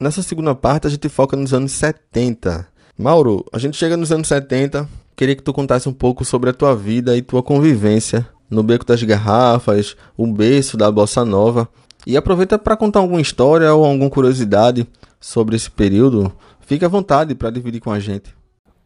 Nessa 0.00 0.22
segunda 0.22 0.54
parte 0.54 0.86
a 0.86 0.90
gente 0.90 1.10
foca 1.10 1.36
nos 1.36 1.52
anos 1.52 1.72
70. 1.72 2.66
Mauro, 2.96 3.44
a 3.52 3.58
gente 3.58 3.76
chega 3.76 3.98
nos 3.98 4.10
anos 4.10 4.28
70, 4.28 4.88
queria 5.14 5.36
que 5.36 5.42
tu 5.42 5.52
contasse 5.52 5.90
um 5.90 5.92
pouco 5.92 6.24
sobre 6.24 6.48
a 6.48 6.54
tua 6.54 6.74
vida 6.74 7.18
e 7.18 7.20
tua 7.20 7.42
convivência 7.42 8.26
no 8.48 8.62
Beco 8.62 8.86
das 8.86 9.02
Garrafas, 9.02 9.94
o 10.16 10.26
berço 10.26 10.78
da 10.78 10.90
Bossa 10.90 11.22
Nova. 11.22 11.68
E 12.06 12.16
aproveita 12.16 12.58
para 12.58 12.78
contar 12.78 13.00
alguma 13.00 13.20
história 13.20 13.74
ou 13.74 13.84
alguma 13.84 14.08
curiosidade 14.08 14.88
sobre 15.20 15.54
esse 15.56 15.70
período. 15.70 16.32
Fique 16.62 16.82
à 16.82 16.88
vontade 16.88 17.34
para 17.34 17.50
dividir 17.50 17.82
com 17.82 17.92
a 17.92 18.00
gente. 18.00 18.34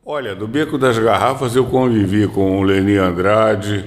Olha, 0.05 0.35
do 0.35 0.49
Beco 0.49 0.77
das 0.77 0.99
Garrafas 0.99 1.55
eu 1.55 1.65
convivi 1.67 2.27
com 2.27 2.59
o 2.59 2.63
Leni 2.65 2.97
Andrade, 2.97 3.85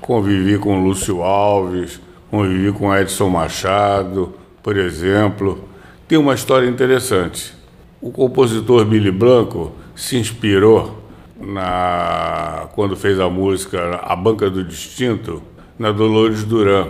convivi 0.00 0.56
com 0.56 0.80
o 0.80 0.82
Lúcio 0.82 1.22
Alves, 1.22 2.00
convivi 2.30 2.72
com 2.72 2.96
Edson 2.96 3.28
Machado, 3.28 4.32
por 4.62 4.78
exemplo 4.78 5.68
tem 6.10 6.18
uma 6.18 6.34
história 6.34 6.66
interessante. 6.66 7.54
O 8.00 8.10
compositor 8.10 8.84
Billy 8.84 9.12
Blanco 9.12 9.70
se 9.94 10.16
inspirou 10.16 11.04
na 11.40 12.66
quando 12.74 12.96
fez 12.96 13.20
a 13.20 13.30
música 13.30 14.00
A 14.02 14.16
Banca 14.16 14.50
do 14.50 14.64
Distinto 14.64 15.40
na 15.78 15.92
Dolores 15.92 16.42
Duran. 16.42 16.88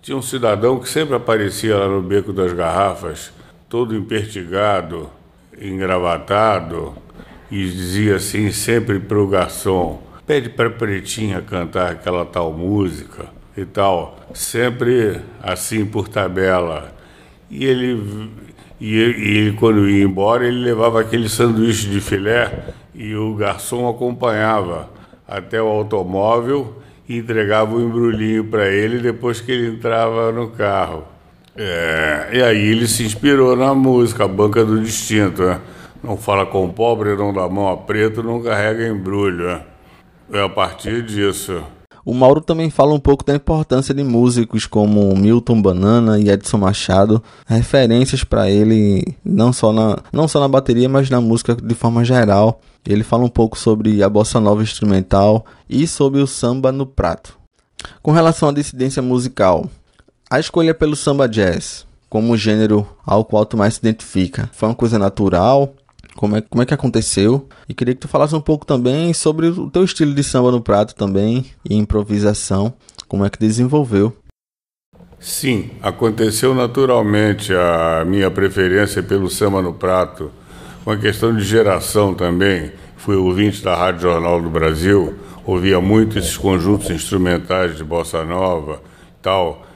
Tinha 0.00 0.16
um 0.16 0.22
cidadão 0.22 0.78
que 0.78 0.88
sempre 0.88 1.16
aparecia 1.16 1.76
lá 1.76 1.88
no 1.88 2.00
beco 2.00 2.32
das 2.32 2.52
garrafas, 2.52 3.32
todo 3.68 3.92
empertigado, 3.92 5.10
engravatado, 5.60 6.94
e 7.50 7.58
dizia 7.64 8.14
assim 8.14 8.52
sempre 8.52 9.00
para 9.00 9.18
o 9.18 9.26
garçom: 9.26 10.00
pede 10.24 10.48
para 10.48 10.70
Pretinha 10.70 11.40
cantar 11.40 11.90
aquela 11.90 12.24
tal 12.24 12.52
música 12.52 13.26
e 13.56 13.64
tal, 13.64 14.16
sempre 14.32 15.20
assim 15.42 15.84
por 15.84 16.06
tabela. 16.06 16.94
E 17.54 17.64
ele, 17.66 18.30
e 18.80 18.98
ele, 18.98 19.52
quando 19.52 19.88
ia 19.88 20.02
embora, 20.02 20.44
ele 20.44 20.58
levava 20.58 21.00
aquele 21.00 21.28
sanduíche 21.28 21.88
de 21.88 22.00
filé 22.00 22.64
e 22.92 23.14
o 23.14 23.32
garçom 23.36 23.88
acompanhava 23.88 24.90
até 25.26 25.62
o 25.62 25.66
automóvel 25.68 26.82
e 27.08 27.16
entregava 27.18 27.72
o 27.72 27.78
um 27.78 27.86
embrulhinho 27.86 28.42
para 28.42 28.68
ele 28.68 28.98
depois 28.98 29.40
que 29.40 29.52
ele 29.52 29.68
entrava 29.68 30.32
no 30.32 30.48
carro. 30.48 31.04
É, 31.56 32.30
e 32.32 32.42
aí 32.42 32.70
ele 32.72 32.88
se 32.88 33.04
inspirou 33.04 33.54
na 33.54 33.72
música, 33.72 34.24
a 34.24 34.28
Banca 34.28 34.64
do 34.64 34.80
Distinto. 34.80 35.44
Né? 35.44 35.60
Não 36.02 36.16
fala 36.16 36.44
com 36.44 36.64
o 36.64 36.72
pobre, 36.72 37.14
não 37.14 37.32
dá 37.32 37.48
mão 37.48 37.68
a 37.68 37.76
preto, 37.76 38.20
não 38.20 38.42
carrega 38.42 38.88
embrulho. 38.88 39.46
Né? 39.46 39.62
É 40.32 40.42
a 40.42 40.48
partir 40.48 41.02
disso. 41.02 41.62
O 42.04 42.12
Mauro 42.12 42.40
também 42.42 42.68
fala 42.68 42.92
um 42.92 43.00
pouco 43.00 43.24
da 43.24 43.34
importância 43.34 43.94
de 43.94 44.04
músicos 44.04 44.66
como 44.66 45.16
Milton 45.16 45.62
Banana 45.62 46.18
e 46.18 46.28
Edson 46.28 46.58
Machado, 46.58 47.22
referências 47.46 48.22
para 48.22 48.50
ele 48.50 49.16
não 49.24 49.54
só 49.54 49.72
na 49.72 49.98
não 50.12 50.28
só 50.28 50.38
na 50.38 50.46
bateria, 50.46 50.88
mas 50.88 51.08
na 51.08 51.20
música 51.20 51.54
de 51.54 51.74
forma 51.74 52.04
geral. 52.04 52.60
Ele 52.86 53.02
fala 53.02 53.24
um 53.24 53.30
pouco 53.30 53.58
sobre 53.58 54.02
a 54.02 54.10
bossa 54.10 54.38
nova 54.38 54.62
instrumental 54.62 55.46
e 55.66 55.86
sobre 55.86 56.20
o 56.20 56.26
samba 56.26 56.70
no 56.70 56.84
prato. 56.84 57.38
Com 58.02 58.12
relação 58.12 58.50
à 58.50 58.52
dissidência 58.52 59.00
musical, 59.00 59.70
a 60.30 60.38
escolha 60.38 60.74
pelo 60.74 60.94
samba 60.94 61.26
jazz 61.26 61.86
como 62.10 62.36
gênero 62.36 62.86
ao 63.06 63.24
qual 63.24 63.46
tu 63.46 63.56
mais 63.56 63.74
se 63.74 63.80
identifica 63.80 64.50
foi 64.52 64.68
uma 64.68 64.74
coisa 64.74 64.98
natural 64.98 65.74
como 66.14 66.36
é, 66.36 66.40
como 66.40 66.62
é 66.62 66.66
que 66.66 66.74
aconteceu. 66.74 67.48
E 67.68 67.74
queria 67.74 67.94
que 67.94 68.00
tu 68.00 68.08
falasse 68.08 68.34
um 68.34 68.40
pouco 68.40 68.64
também 68.64 69.12
sobre 69.12 69.48
o 69.48 69.70
teu 69.70 69.84
estilo 69.84 70.14
de 70.14 70.22
samba 70.22 70.50
no 70.50 70.60
prato 70.60 70.94
também 70.94 71.46
e 71.68 71.74
improvisação, 71.74 72.72
como 73.08 73.24
é 73.24 73.30
que 73.30 73.38
desenvolveu. 73.38 74.16
Sim, 75.18 75.70
aconteceu 75.82 76.54
naturalmente 76.54 77.52
a 77.54 78.04
minha 78.06 78.30
preferência 78.30 79.02
pelo 79.02 79.30
samba 79.30 79.62
no 79.62 79.72
prato, 79.72 80.30
uma 80.84 80.96
questão 80.96 81.34
de 81.34 81.42
geração 81.42 82.14
também. 82.14 82.72
Fui 82.96 83.16
ouvinte 83.16 83.62
da 83.62 83.74
Rádio 83.74 84.02
Jornal 84.02 84.40
do 84.40 84.50
Brasil, 84.50 85.14
ouvia 85.44 85.80
muito 85.80 86.18
esses 86.18 86.36
conjuntos 86.36 86.90
instrumentais 86.90 87.76
de 87.76 87.84
bossa 87.84 88.24
nova, 88.24 88.80
tal. 89.22 89.66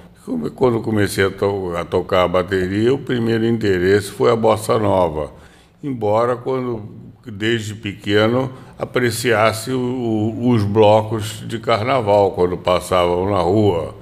Quando 0.55 0.83
comecei 0.83 1.24
a, 1.24 1.31
to 1.31 1.74
a 1.74 1.85
tocar 1.87 2.24
a 2.24 2.29
bateria, 2.29 2.92
o 2.92 2.98
primeiro 2.98 3.46
interesse 3.46 4.11
foi 4.11 4.31
a 4.31 4.37
bossa 4.37 4.79
nova 4.79 5.38
embora 5.82 6.36
quando 6.36 6.88
desde 7.26 7.74
pequeno 7.74 8.50
apreciasse 8.78 9.70
o, 9.70 10.48
os 10.48 10.62
blocos 10.64 11.44
de 11.46 11.58
carnaval 11.58 12.32
quando 12.32 12.56
passavam 12.56 13.30
na 13.30 13.40
rua. 13.40 13.94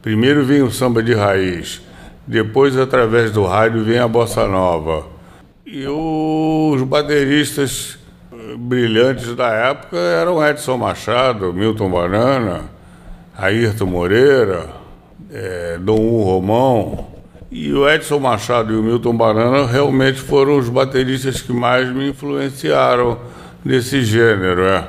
Primeiro 0.00 0.44
vem 0.44 0.62
o 0.62 0.70
samba 0.70 1.02
de 1.02 1.14
raiz, 1.14 1.80
depois 2.26 2.76
através 2.76 3.30
do 3.30 3.44
rádio 3.44 3.84
vem 3.84 3.98
a 3.98 4.08
bossa 4.08 4.46
nova. 4.46 5.06
E 5.64 5.86
os 5.86 6.82
bateristas 6.82 7.98
brilhantes 8.58 9.34
da 9.34 9.48
época 9.48 9.96
eram 9.96 10.44
Edson 10.44 10.76
Machado, 10.76 11.52
Milton 11.52 11.90
Banana, 11.90 12.64
Ayrton 13.36 13.86
Moreira, 13.86 14.68
é, 15.30 15.78
Dom 15.78 15.98
U 15.98 16.22
Romão. 16.22 17.11
E 17.54 17.70
o 17.70 17.86
Edson 17.86 18.18
Machado 18.18 18.72
e 18.72 18.76
o 18.76 18.82
Milton 18.82 19.14
Banana 19.14 19.66
realmente 19.66 20.18
foram 20.18 20.56
os 20.56 20.70
bateristas 20.70 21.42
que 21.42 21.52
mais 21.52 21.86
me 21.94 22.08
influenciaram 22.08 23.18
nesse 23.62 24.02
gênero, 24.02 24.62
é. 24.62 24.88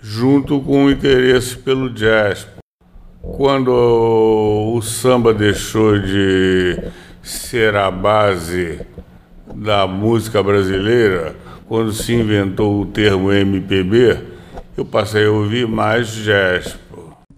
junto 0.00 0.60
com 0.60 0.84
o 0.84 0.90
interesse 0.90 1.56
pelo 1.56 1.90
jazz. 1.90 2.46
Quando 3.20 3.72
o 3.72 4.80
samba 4.82 5.34
deixou 5.34 5.98
de 5.98 6.80
ser 7.24 7.74
a 7.74 7.90
base 7.90 8.80
da 9.52 9.84
música 9.84 10.40
brasileira, 10.40 11.34
quando 11.66 11.92
se 11.92 12.14
inventou 12.14 12.82
o 12.82 12.86
termo 12.86 13.32
MPB, 13.32 14.16
eu 14.76 14.84
passei 14.84 15.26
a 15.26 15.32
ouvir 15.32 15.66
mais 15.66 16.06
jazz. 16.14 16.78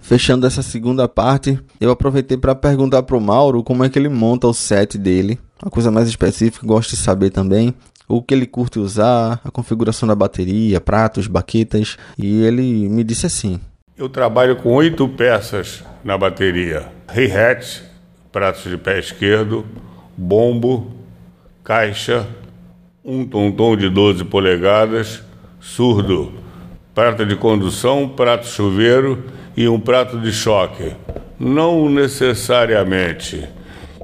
Fechando 0.08 0.46
essa 0.46 0.62
segunda 0.62 1.06
parte, 1.06 1.60
eu 1.78 1.90
aproveitei 1.90 2.38
para 2.38 2.54
perguntar 2.54 3.02
pro 3.02 3.20
Mauro 3.20 3.62
como 3.62 3.84
é 3.84 3.90
que 3.90 3.98
ele 3.98 4.08
monta 4.08 4.46
o 4.46 4.54
set 4.54 4.96
dele. 4.96 5.38
Uma 5.62 5.70
coisa 5.70 5.90
mais 5.90 6.08
específica, 6.08 6.66
gosto 6.66 6.92
de 6.92 6.96
saber 6.96 7.28
também 7.28 7.74
o 8.08 8.22
que 8.22 8.32
ele 8.32 8.46
curte 8.46 8.78
usar, 8.78 9.38
a 9.44 9.50
configuração 9.50 10.08
da 10.08 10.14
bateria, 10.14 10.80
pratos, 10.80 11.26
baquetas, 11.26 11.98
e 12.16 12.42
ele 12.42 12.88
me 12.88 13.04
disse 13.04 13.26
assim: 13.26 13.60
Eu 13.98 14.08
trabalho 14.08 14.56
com 14.56 14.72
oito 14.72 15.06
peças 15.10 15.84
na 16.02 16.16
bateria: 16.16 16.88
hi-hat, 17.14 17.82
pratos 18.32 18.62
de 18.62 18.78
pé 18.78 18.98
esquerdo, 18.98 19.66
bombo, 20.16 20.90
caixa, 21.62 22.26
um 23.04 23.26
tom-tom 23.26 23.76
de 23.76 23.90
12 23.90 24.24
polegadas, 24.24 25.22
surdo, 25.60 26.32
prata 26.94 27.26
de 27.26 27.36
condução, 27.36 28.08
prato 28.08 28.46
chuveiro 28.46 29.36
e 29.58 29.68
um 29.68 29.80
prato 29.80 30.20
de 30.20 30.30
choque. 30.30 30.94
Não 31.36 31.90
necessariamente. 31.90 33.44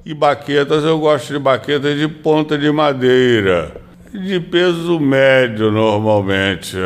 E 0.05 0.13
baquetas, 0.13 0.83
eu 0.83 0.99
gosto 0.99 1.33
de 1.33 1.39
baquetas 1.39 1.97
de 1.97 2.09
ponta 2.09 2.59
de 2.59 2.73
madeira, 2.73 3.73
de 4.13 4.41
peso 4.41 4.99
médio 4.99 5.71
normalmente. 5.71 6.77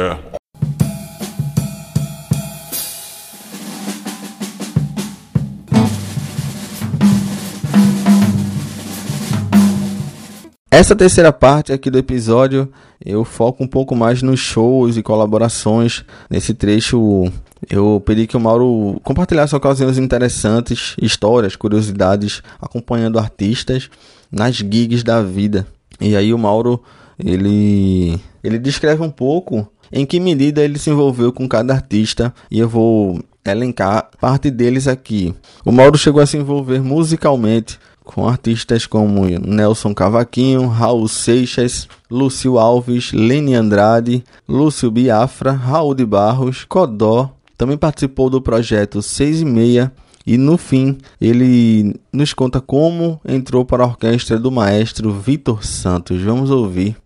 Essa 10.71 10.95
terceira 10.95 11.33
parte 11.33 11.73
aqui 11.73 11.91
do 11.91 11.97
episódio 11.97 12.71
eu 13.05 13.25
foco 13.25 13.65
um 13.65 13.67
pouco 13.67 13.97
mais 13.97 14.23
nos 14.23 14.41
shows 14.41 14.97
e 14.97 15.03
colaborações. 15.03 16.05
Nesse 16.29 16.53
trecho 16.53 17.33
eu 17.69 18.03
pedi 18.05 18.27
que 18.27 18.37
o 18.37 18.41
Mauro 18.41 19.01
compartilhasse 19.03 19.55
ocasiões 19.55 19.99
interessantes, 19.99 20.95
histórias, 21.01 21.57
curiosidades, 21.57 22.43
acompanhando 22.61 23.19
artistas 23.19 23.91
nas 24.31 24.57
gigs 24.57 25.03
da 25.03 25.23
vida. 25.23 25.67
E 26.01 26.15
aí 26.15 26.33
o 26.33 26.39
Mauro 26.39 26.83
ele 27.19 28.21
ele 28.45 28.59
descreve 28.59 29.03
um 29.03 29.11
pouco 29.11 29.67
em 29.91 30.07
que 30.07 30.21
medida 30.21 30.63
ele 30.63 30.79
se 30.79 30.91
envolveu 30.91 31.33
com 31.33 31.49
cada 31.49 31.75
artista 31.75 32.33
e 32.51 32.59
eu 32.59 32.69
vou 32.69 33.21
elencar 33.45 34.11
parte 34.21 34.51
deles 34.51 34.87
aqui. 34.87 35.35
O 35.65 35.73
Mauro 35.73 35.99
chegou 35.99 36.23
a 36.23 36.27
se 36.27 36.37
envolver 36.37 36.81
musicalmente 36.81 37.79
com 38.05 38.27
artistas 38.27 38.87
como 38.87 39.27
Nelson 39.27 39.95
Cavaquinho, 39.95 40.67
Raul 40.67 41.09
Seixas, 41.09 41.89
Lúcio 42.11 42.59
Alves, 42.59 43.13
Lene 43.13 43.55
Andrade, 43.55 44.25
Lúcio 44.49 44.91
Biafra, 44.91 45.53
Raul 45.53 45.95
de 45.95 46.07
Barros, 46.07 46.65
Codó. 46.65 47.38
Também 47.59 47.77
participou 47.77 48.31
do 48.31 48.41
projeto 48.41 49.03
6 49.03 49.41
e 49.41 49.45
meia 49.45 49.93
e 50.25 50.39
no 50.39 50.57
fim 50.57 50.97
ele 51.21 51.97
nos 52.13 52.33
conta 52.33 52.61
como 52.61 53.21
entrou 53.27 53.65
para 53.65 53.83
a 53.83 53.87
orquestra 53.89 54.39
do 54.39 54.49
maestro 54.49 55.11
Vitor 55.11 55.67
Santos. 55.67 56.23
Vamos 56.23 56.53
ouvir. 56.53 56.97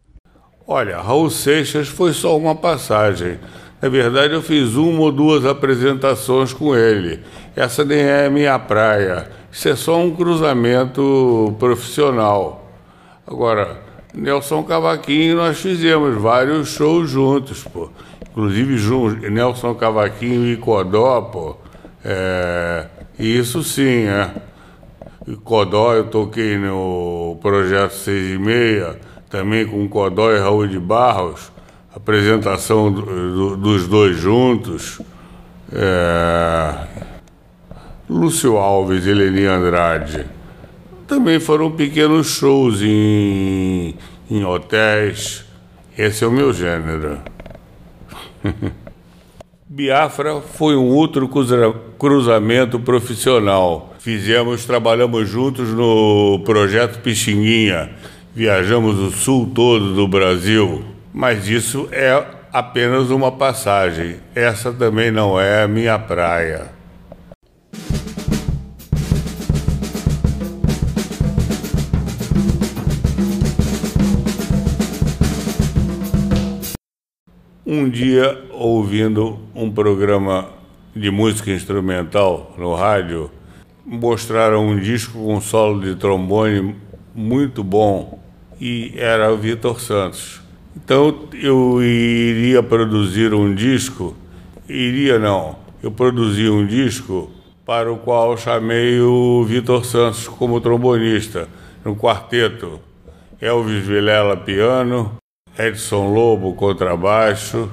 Olha, 0.67 1.01
Raul 1.01 1.31
Seixas 1.31 1.89
foi 1.89 2.13
só 2.13 2.37
uma 2.37 2.55
passagem. 2.55 3.39
Na 3.81 3.89
verdade, 3.89 4.35
eu 4.35 4.43
fiz 4.43 4.75
uma 4.75 5.01
ou 5.01 5.11
duas 5.11 5.47
apresentações 5.47 6.53
com 6.53 6.77
ele. 6.77 7.21
Essa 7.57 7.83
nem 7.83 7.99
é 7.99 8.29
minha 8.29 8.59
praia. 8.59 9.29
Isso 9.51 9.71
é 9.71 9.75
só 9.75 9.99
um 9.99 10.15
cruzamento 10.15 11.57
profissional. 11.59 12.71
Agora, 13.27 13.81
Nelson 14.15 14.63
Cavaquinho, 14.65 15.37
nós 15.37 15.59
fizemos 15.59 16.21
vários 16.21 16.69
shows 16.69 17.09
juntos, 17.09 17.65
pô. 17.65 17.91
Inclusive 18.33 19.31
Nelson 19.31 19.75
Cavaquinho 19.75 20.47
e 20.51 20.57
Codó, 20.57 21.21
pô. 21.21 21.57
É, 22.03 22.87
isso 23.19 23.63
sim, 23.63 24.07
é. 24.07 24.31
E 25.29 25.37
Codó 25.37 25.93
eu 25.93 26.05
toquei 26.07 26.57
no 26.57 27.39
projeto 27.43 27.93
6 27.93 28.35
e 28.35 28.39
meia, 28.39 28.99
também 29.29 29.67
com 29.67 29.87
Codó 29.87 30.33
e 30.33 30.39
Raul 30.39 30.67
de 30.67 30.81
Barros, 30.81 31.53
apresentação 31.95 32.91
do, 32.91 33.03
do, 33.03 33.57
dos 33.57 33.87
dois 33.87 34.17
juntos. 34.17 35.01
É, 35.71 36.87
Lúcio 38.09 38.57
Alves 38.57 39.05
e 39.05 39.13
Leni 39.13 39.45
Andrade. 39.45 40.27
Também 41.07 41.39
foram 41.39 41.71
pequenos 41.71 42.29
shows 42.29 42.81
em, 42.81 43.95
em 44.31 44.43
hotéis. 44.43 45.45
Esse 45.97 46.25
é 46.25 46.27
o 46.27 46.31
meu 46.31 46.53
gênero. 46.53 47.21
Biafra 49.69 50.41
foi 50.41 50.77
um 50.77 50.89
outro 50.89 51.29
cruzamento 51.99 52.79
profissional. 52.79 53.95
Fizemos, 53.99 54.67
trabalhamos 54.67 55.29
juntos 55.29 55.71
no 55.71 56.43
projeto 56.45 57.01
Pixinguinha. 57.01 57.91
Viajamos 58.35 58.99
o 58.99 59.11
sul 59.11 59.51
todo 59.55 59.95
do 59.95 60.07
Brasil. 60.07 60.85
Mas 61.13 61.49
isso 61.49 61.89
é 61.91 62.23
apenas 62.53 63.11
uma 63.11 63.33
passagem. 63.33 64.17
Essa 64.35 64.73
também 64.73 65.11
não 65.11 65.41
é 65.41 65.63
a 65.63 65.69
minha 65.69 65.99
praia. 65.99 66.82
Um 77.75 77.89
dia, 77.89 78.39
ouvindo 78.51 79.39
um 79.55 79.71
programa 79.71 80.47
de 80.95 81.11
música 81.11 81.51
instrumental 81.51 82.55
no 82.59 82.75
rádio, 82.75 83.31
mostraram 83.83 84.67
um 84.67 84.79
disco 84.79 85.15
com 85.15 85.41
solo 85.41 85.81
de 85.81 85.95
trombone 85.95 86.77
muito 87.15 87.65
bom 87.65 88.21
e 88.61 88.93
era 88.95 89.33
o 89.33 89.39
Vitor 89.39 89.81
Santos. 89.81 90.43
Então 90.77 91.31
eu 91.33 91.83
iria 91.83 92.63
produzir 92.63 93.33
um 93.33 93.55
disco, 93.55 94.15
iria 94.69 95.19
não, 95.19 95.57
eu 95.83 95.91
produzi 95.91 96.51
um 96.51 96.67
disco 96.67 97.31
para 97.65 97.91
o 97.91 97.97
qual 97.97 98.37
chamei 98.37 99.01
o 99.01 99.43
Vitor 99.45 99.87
Santos 99.87 100.29
como 100.29 100.61
trombonista, 100.61 101.49
no 101.83 101.97
quarteto. 101.97 102.79
Elvis 103.41 103.83
Vilela 103.83 104.37
piano, 104.37 105.22
Edson 105.59 106.13
Lobo, 106.13 106.55
contrabaixo, 106.55 107.71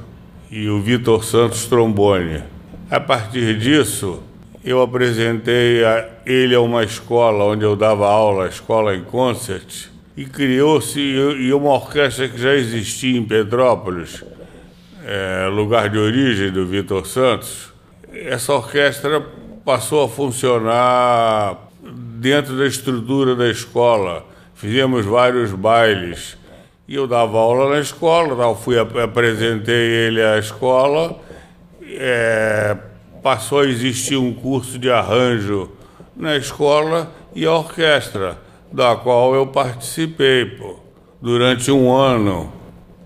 e 0.51 0.67
o 0.67 0.81
Vitor 0.81 1.23
Santos, 1.23 1.65
trombone. 1.65 2.43
A 2.89 2.99
partir 2.99 3.57
disso, 3.57 4.21
eu 4.63 4.81
apresentei 4.81 5.85
a 5.85 6.09
ele 6.25 6.53
a 6.55 6.59
uma 6.59 6.83
escola 6.83 7.45
onde 7.45 7.63
eu 7.63 7.75
dava 7.75 8.07
aula, 8.07 8.45
a 8.45 8.49
escola 8.49 8.95
em 8.95 9.03
concert, 9.03 9.87
e 10.17 10.25
criou-se 10.25 10.99
uma 11.53 11.69
orquestra 11.69 12.27
que 12.27 12.37
já 12.37 12.53
existia 12.53 13.17
em 13.17 13.23
Petrópolis, 13.23 14.23
é, 15.05 15.47
lugar 15.47 15.89
de 15.89 15.97
origem 15.97 16.51
do 16.51 16.65
Vitor 16.65 17.07
Santos. 17.07 17.71
Essa 18.11 18.53
orquestra 18.53 19.25
passou 19.63 20.03
a 20.03 20.09
funcionar 20.09 21.69
dentro 21.81 22.57
da 22.57 22.65
estrutura 22.65 23.35
da 23.35 23.47
escola. 23.49 24.25
Fizemos 24.55 25.05
vários 25.05 25.54
bailes 25.54 26.38
e 26.90 26.96
eu 26.96 27.06
dava 27.06 27.37
aula 27.37 27.69
na 27.69 27.79
escola, 27.79 28.35
tal, 28.35 28.56
fui, 28.56 28.75
apresentei 28.79 29.75
ele 29.75 30.23
à 30.23 30.40
escola, 30.40 31.19
é, 31.87 32.75
passou 33.21 33.60
a 33.60 33.67
existir 33.67 34.17
um 34.17 34.33
curso 34.33 34.79
de 34.79 34.90
arranjo 34.90 35.69
na 36.17 36.35
escola 36.35 37.12
e 37.35 37.46
a 37.46 37.54
orquestra, 37.54 38.40
da 38.71 38.96
qual 38.96 39.35
eu 39.35 39.46
participei 39.46 40.46
pô, 40.46 40.79
durante 41.21 41.71
um 41.71 41.92
ano. 41.92 42.52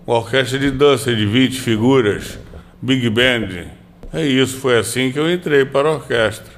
Uma 0.06 0.16
orquestra 0.16 0.58
de 0.58 0.70
dança 0.70 1.14
de 1.14 1.26
20 1.26 1.60
figuras, 1.60 2.38
Big 2.80 3.10
Band. 3.10 3.66
É 4.14 4.24
isso, 4.24 4.60
foi 4.60 4.78
assim 4.78 5.12
que 5.12 5.18
eu 5.18 5.30
entrei 5.30 5.66
para 5.66 5.90
a 5.90 5.92
orquestra. 5.92 6.54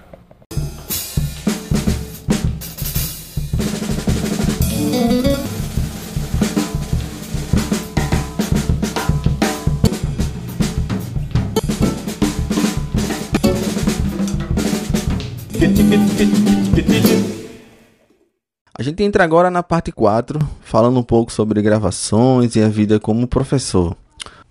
Gente 18.96 19.04
entra 19.04 19.22
agora 19.24 19.50
na 19.50 19.62
parte 19.62 19.92
4, 19.92 20.38
falando 20.62 20.98
um 20.98 21.02
pouco 21.02 21.30
sobre 21.30 21.60
gravações 21.60 22.56
e 22.56 22.62
a 22.62 22.68
vida 22.68 22.98
como 22.98 23.28
professor. 23.28 23.94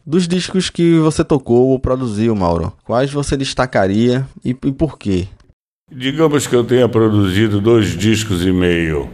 Dos 0.06 0.28
discos 0.28 0.70
que 0.70 1.00
você 1.00 1.24
tocou 1.24 1.70
ou 1.70 1.80
produziu, 1.80 2.36
Mauro, 2.36 2.72
quais 2.84 3.12
você 3.12 3.36
destacaria 3.36 4.28
e, 4.44 4.50
e 4.50 4.72
por 4.72 5.00
quê? 5.00 5.28
Digamos 5.92 6.46
que 6.46 6.56
eu 6.56 6.64
tenha 6.64 6.88
produzido 6.88 7.60
dois 7.60 7.98
discos 7.98 8.46
e 8.46 8.52
meio. 8.52 9.10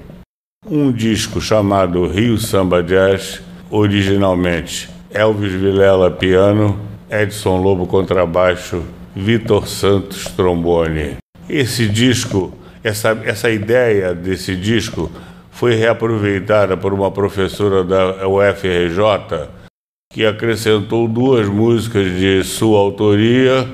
Um 0.70 0.92
disco 0.92 1.40
chamado 1.40 2.08
Rio 2.08 2.38
Samba 2.38 2.84
Jazz, 2.84 3.42
originalmente 3.70 4.90
Elvis 5.12 5.54
Vilela 5.54 6.12
piano, 6.12 6.78
Edson 7.10 7.62
Lobo 7.62 7.88
contrabaixo, 7.88 8.84
Vitor 9.16 9.66
Santos 9.66 10.26
trombone. 10.26 11.16
Esse 11.48 11.88
disco 11.88 12.54
essa, 12.84 13.20
essa 13.24 13.50
ideia 13.50 14.14
desse 14.14 14.56
disco 14.56 15.12
foi 15.52 15.76
reaproveitada 15.76 16.76
por 16.76 16.94
uma 16.94 17.12
professora 17.12 17.84
da 17.84 18.28
UFRJ 18.28 19.50
que 20.12 20.26
acrescentou 20.26 21.08
duas 21.08 21.48
músicas 21.48 22.12
de 22.18 22.44
sua 22.44 22.80
autoria 22.80 23.68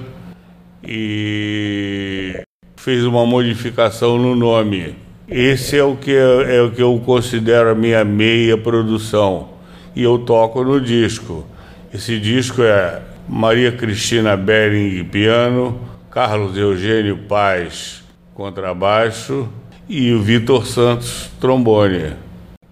e 0.84 2.42
fez 2.76 3.06
uma 3.06 3.26
modificação 3.26 4.18
no 4.18 4.36
nome. 4.36 4.96
Esse 5.28 5.78
é 5.78 5.84
o 5.84 5.96
que, 5.96 6.16
é 6.16 6.62
o 6.62 6.72
que 6.72 6.82
eu 6.82 7.02
considero 7.06 7.70
a 7.70 7.76
minha 7.76 8.04
meia 8.04 8.58
produção 8.58 9.50
e 9.96 10.04
eu 10.04 10.20
toco 10.20 10.64
no 10.64 10.80
disco. 10.80 11.46
Esse 11.94 12.20
disco 12.20 12.62
é 12.62 13.02
Maria 13.28 13.72
Cristina 13.72 14.38
Bering 14.38 15.04
piano, 15.06 15.80
Carlos 16.12 16.58
Eugênio 16.58 17.18
Paz 17.28 18.07
contrabaixo 18.38 19.50
e 19.90 20.14
o 20.14 20.22
Vitor 20.22 20.68
Santos, 20.68 21.28
trombone. 21.42 22.14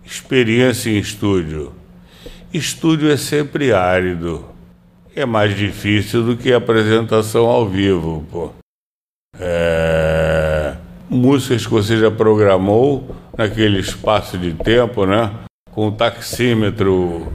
Experiência 0.06 0.92
em 0.92 1.00
estúdio. 1.00 1.74
Estúdio 2.54 3.12
é 3.12 3.18
sempre 3.18 3.74
árido. 3.74 4.46
É 5.16 5.26
mais 5.26 5.58
difícil 5.58 6.22
do 6.22 6.38
que 6.38 6.54
apresentação 6.54 7.48
ao 7.48 7.68
vivo, 7.68 8.24
pô. 8.32 8.52
É... 9.40 10.76
Músicas 11.10 11.66
que 11.66 11.74
você 11.74 11.98
já 11.98 12.12
programou 12.12 13.16
naquele 13.36 13.80
espaço 13.80 14.38
de 14.38 14.54
tempo, 14.54 15.08
né? 15.08 15.32
Com 15.72 15.88
o 15.88 15.92
taxímetro 15.92 17.34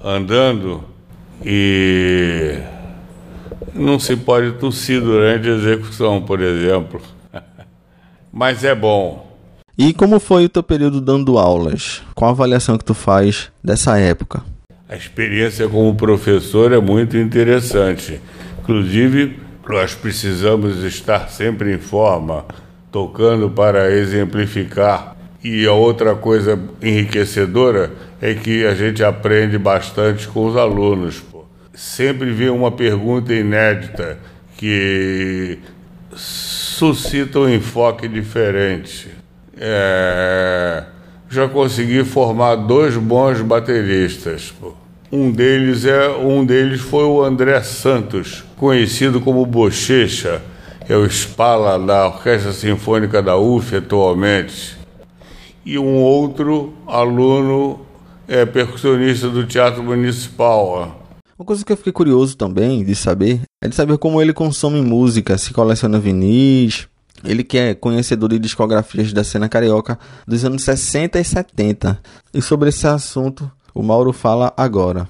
andando 0.00 0.84
e 1.44 2.60
não 3.74 3.98
se 3.98 4.14
pode 4.14 4.52
tossir 4.52 5.00
durante 5.00 5.48
a 5.48 5.54
execução, 5.54 6.22
por 6.22 6.40
exemplo 6.40 7.02
mas 8.32 8.64
é 8.64 8.74
bom. 8.74 9.30
E 9.76 9.92
como 9.92 10.18
foi 10.18 10.44
o 10.44 10.48
teu 10.48 10.62
período 10.62 11.00
dando 11.00 11.38
aulas? 11.38 12.02
Qual 12.14 12.30
a 12.30 12.32
avaliação 12.32 12.78
que 12.78 12.84
tu 12.84 12.94
faz 12.94 13.50
dessa 13.62 13.98
época? 13.98 14.42
A 14.88 14.96
experiência 14.96 15.68
como 15.68 15.94
professor 15.94 16.72
é 16.72 16.80
muito 16.80 17.16
interessante. 17.16 18.20
Inclusive, 18.60 19.38
nós 19.68 19.94
precisamos 19.94 20.84
estar 20.84 21.30
sempre 21.30 21.74
em 21.74 21.78
forma, 21.78 22.44
tocando 22.90 23.50
para 23.50 23.90
exemplificar. 23.90 25.16
E 25.42 25.66
a 25.66 25.72
outra 25.72 26.14
coisa 26.14 26.58
enriquecedora 26.80 27.90
é 28.20 28.34
que 28.34 28.64
a 28.64 28.74
gente 28.74 29.02
aprende 29.02 29.58
bastante 29.58 30.28
com 30.28 30.46
os 30.46 30.56
alunos. 30.56 31.22
Sempre 31.74 32.30
vem 32.30 32.50
uma 32.50 32.70
pergunta 32.70 33.32
inédita 33.32 34.18
que 34.56 35.58
suscita 36.14 37.38
um 37.38 37.48
enfoque 37.48 38.08
diferente. 38.08 39.08
É, 39.56 40.84
já 41.28 41.48
consegui 41.48 42.04
formar 42.04 42.56
dois 42.56 42.96
bons 42.96 43.40
bateristas. 43.40 44.52
Um 45.10 45.30
deles 45.30 45.84
é 45.84 46.08
um 46.08 46.44
deles 46.44 46.80
foi 46.80 47.04
o 47.04 47.22
André 47.22 47.60
Santos, 47.62 48.44
conhecido 48.56 49.20
como 49.20 49.44
Bochecha, 49.44 50.42
é 50.88 50.96
o 50.96 51.04
espala 51.04 51.78
da 51.78 52.06
Orquestra 52.06 52.52
Sinfônica 52.52 53.22
da 53.22 53.36
UF 53.36 53.76
atualmente. 53.76 54.76
E 55.64 55.78
um 55.78 55.96
outro 55.96 56.74
aluno 56.86 57.86
é 58.26 58.44
percussionista 58.44 59.28
do 59.28 59.46
Teatro 59.46 59.82
Municipal, 59.82 61.01
uma 61.42 61.46
coisa 61.46 61.64
que 61.64 61.72
eu 61.72 61.76
fiquei 61.76 61.92
curioso 61.92 62.36
também 62.36 62.84
de 62.84 62.94
saber 62.94 63.40
é 63.60 63.68
de 63.68 63.74
saber 63.74 63.98
como 63.98 64.22
ele 64.22 64.32
consome 64.32 64.80
música, 64.80 65.36
se 65.36 65.52
coleciona 65.52 65.98
vinis. 65.98 66.86
Ele 67.24 67.42
que 67.42 67.58
é 67.58 67.74
conhecedor 67.74 68.30
de 68.30 68.38
discografias 68.38 69.12
da 69.12 69.24
cena 69.24 69.48
carioca 69.48 69.98
dos 70.26 70.44
anos 70.44 70.62
60 70.62 71.18
e 71.18 71.24
70. 71.24 71.98
E 72.32 72.40
sobre 72.40 72.68
esse 72.68 72.86
assunto, 72.86 73.50
o 73.74 73.82
Mauro 73.82 74.12
fala 74.12 74.52
agora. 74.56 75.08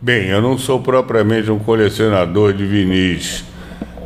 Bem, 0.00 0.28
eu 0.28 0.40
não 0.40 0.56
sou 0.56 0.80
propriamente 0.80 1.50
um 1.50 1.58
colecionador 1.58 2.54
de 2.54 2.64
vinis, 2.64 3.44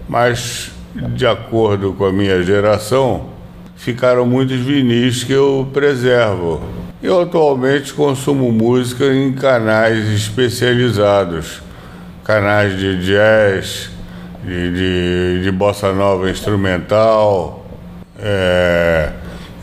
mas 0.09 0.73
de 1.15 1.27
acordo 1.27 1.93
com 1.93 2.05
a 2.05 2.13
minha 2.13 2.43
geração, 2.43 3.31
ficaram 3.77 4.27
muitos 4.27 4.59
vinis 4.59 5.23
que 5.23 5.33
eu 5.33 5.69
preservo. 5.73 6.61
Eu 7.03 7.21
atualmente 7.21 7.93
consumo 7.95 8.53
música 8.53 9.13
em 9.13 9.33
canais 9.33 10.09
especializados, 10.11 11.61
canais 12.23 12.79
de 12.79 13.05
jazz, 13.05 13.91
de, 14.45 14.73
de, 14.73 15.43
de 15.43 15.51
bossa 15.51 15.93
nova 15.93 16.31
instrumental, 16.31 17.67
é, 18.21 19.11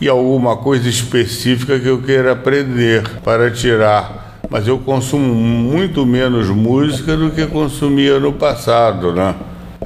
e 0.02 0.06
alguma 0.06 0.58
coisa 0.58 0.86
específica 0.86 1.80
que 1.80 1.88
eu 1.88 2.02
queira 2.02 2.32
aprender 2.32 3.08
para 3.24 3.50
tirar. 3.50 4.38
Mas 4.50 4.68
eu 4.68 4.76
consumo 4.76 5.34
muito 5.34 6.04
menos 6.04 6.48
música 6.48 7.16
do 7.16 7.30
que 7.30 7.46
consumia 7.46 8.20
no 8.20 8.34
passado, 8.34 9.14
né? 9.14 9.34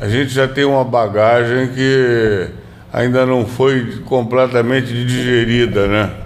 A 0.00 0.08
gente 0.08 0.30
já 0.30 0.48
tem 0.48 0.64
uma 0.64 0.82
bagagem 0.82 1.68
que 1.68 2.48
ainda 2.92 3.24
não 3.24 3.46
foi 3.46 4.00
completamente 4.04 4.88
digerida, 4.88 5.86
né? 5.86 6.23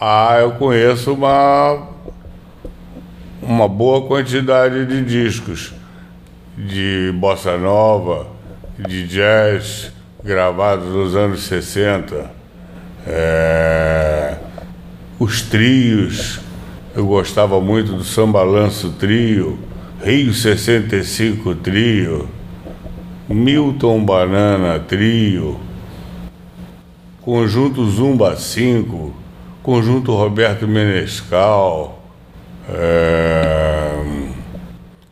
Ah, 0.00 0.38
eu 0.40 0.50
conheço 0.52 1.14
uma, 1.14 1.86
uma 3.40 3.68
boa 3.68 4.02
quantidade 4.08 4.84
de 4.86 5.04
discos. 5.04 5.72
De 6.58 7.12
bossa 7.14 7.56
nova, 7.56 8.26
de 8.76 9.06
jazz, 9.06 9.92
gravados 10.22 10.88
nos 10.88 11.14
anos 11.14 11.44
60. 11.44 12.28
É, 13.06 14.36
os 15.18 15.42
trios, 15.42 16.40
eu 16.94 17.06
gostava 17.06 17.60
muito 17.60 17.92
do 17.92 18.02
Sambalanço 18.02 18.90
Trio, 18.98 19.58
Rio 20.02 20.34
65 20.34 21.54
Trio, 21.56 22.28
Milton 23.28 24.04
Banana 24.04 24.80
Trio, 24.80 25.60
Conjunto 27.20 27.88
Zumba 27.88 28.36
5, 28.36 29.23
Conjunto 29.64 30.12
Roberto 30.12 30.68
Menescal, 30.68 31.98
é, 32.68 33.94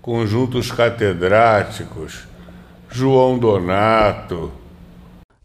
Conjuntos 0.03 0.70
Catedráticos, 0.70 2.24
João 2.90 3.38
Donato. 3.38 4.53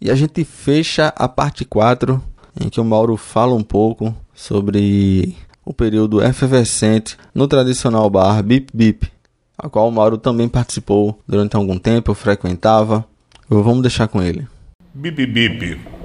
E 0.01 0.11
a 0.11 0.15
gente 0.15 0.43
fecha 0.43 1.13
a 1.15 1.29
parte 1.29 1.63
4, 1.63 2.21
em 2.59 2.67
que 2.67 2.81
o 2.81 2.83
Mauro 2.83 3.15
fala 3.15 3.55
um 3.55 3.63
pouco 3.63 4.13
sobre 4.33 5.37
o 5.63 5.73
período 5.73 6.21
efervescente 6.21 7.15
no 7.33 7.47
tradicional 7.47 8.09
bar 8.09 8.43
Bip 8.43 8.71
Bip, 8.73 9.09
a 9.57 9.69
qual 9.69 9.87
o 9.87 9.91
Mauro 9.91 10.17
também 10.17 10.49
participou 10.49 11.17
durante 11.25 11.55
algum 11.55 11.79
tempo, 11.79 12.13
frequentava. 12.13 13.05
Vamos 13.47 13.83
deixar 13.83 14.09
com 14.09 14.21
ele. 14.21 14.45
Bip 14.93 15.25
Bip 15.25 15.96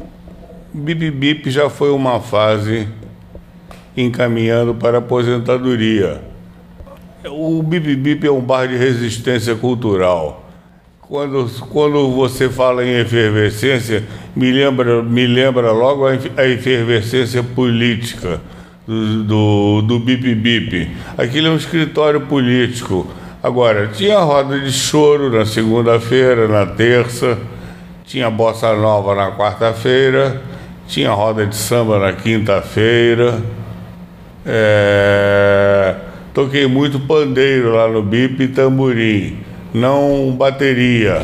Bip 0.75 1.11
Bip 1.11 1.51
já 1.51 1.69
foi 1.69 1.91
uma 1.91 2.19
fase 2.19 2.89
encaminhando 3.95 4.75
para 4.75 4.97
a 4.97 5.01
aposentadoria. 5.01 6.23
O 7.27 7.63
Bip 7.63 7.95
Bip 7.95 8.27
é 8.27 8.31
um 8.31 8.41
bar 8.41 8.67
de 8.67 8.77
resistência 8.77 9.55
cultural. 9.55 10.49
Quando, 11.03 11.47
quando 11.69 12.11
você 12.13 12.49
fala 12.49 12.83
em 12.87 12.99
efervescência, 13.01 14.03
me 14.35 14.51
lembra, 14.51 15.03
me 15.03 15.27
lembra 15.27 15.73
logo 15.73 16.07
a 16.07 16.49
efervescência 16.49 17.43
política 17.43 18.41
do, 18.87 19.25
do, 19.25 19.83
do 19.83 19.99
Bip 19.99 20.35
Bip. 20.35 20.91
Aquilo 21.19 21.49
é 21.49 21.51
um 21.51 21.57
escritório 21.57 22.23
político. 22.23 23.07
Agora, 23.43 23.89
tinha 23.89 24.19
roda 24.21 24.59
de 24.59 24.73
choro 24.73 25.31
na 25.31 25.45
segunda-feira, 25.45 26.49
na 26.49 26.65
terça, 26.65 27.39
tinha 28.07 28.31
bossa 28.31 28.75
nova 28.75 29.15
na 29.15 29.33
quarta-feira 29.33 30.51
tinha 30.93 31.11
roda 31.11 31.47
de 31.47 31.57
samba 31.57 31.99
na 31.99 32.13
quinta-feira. 32.13 33.43
É... 34.45 35.97
Toquei 36.35 36.67
muito 36.67 37.01
pandeiro 37.01 37.75
lá 37.75 37.89
no 37.89 38.03
BIP 38.03 38.43
e 38.43 38.49
tamborim, 38.49 39.39
não 39.73 40.35
bateria. 40.37 41.23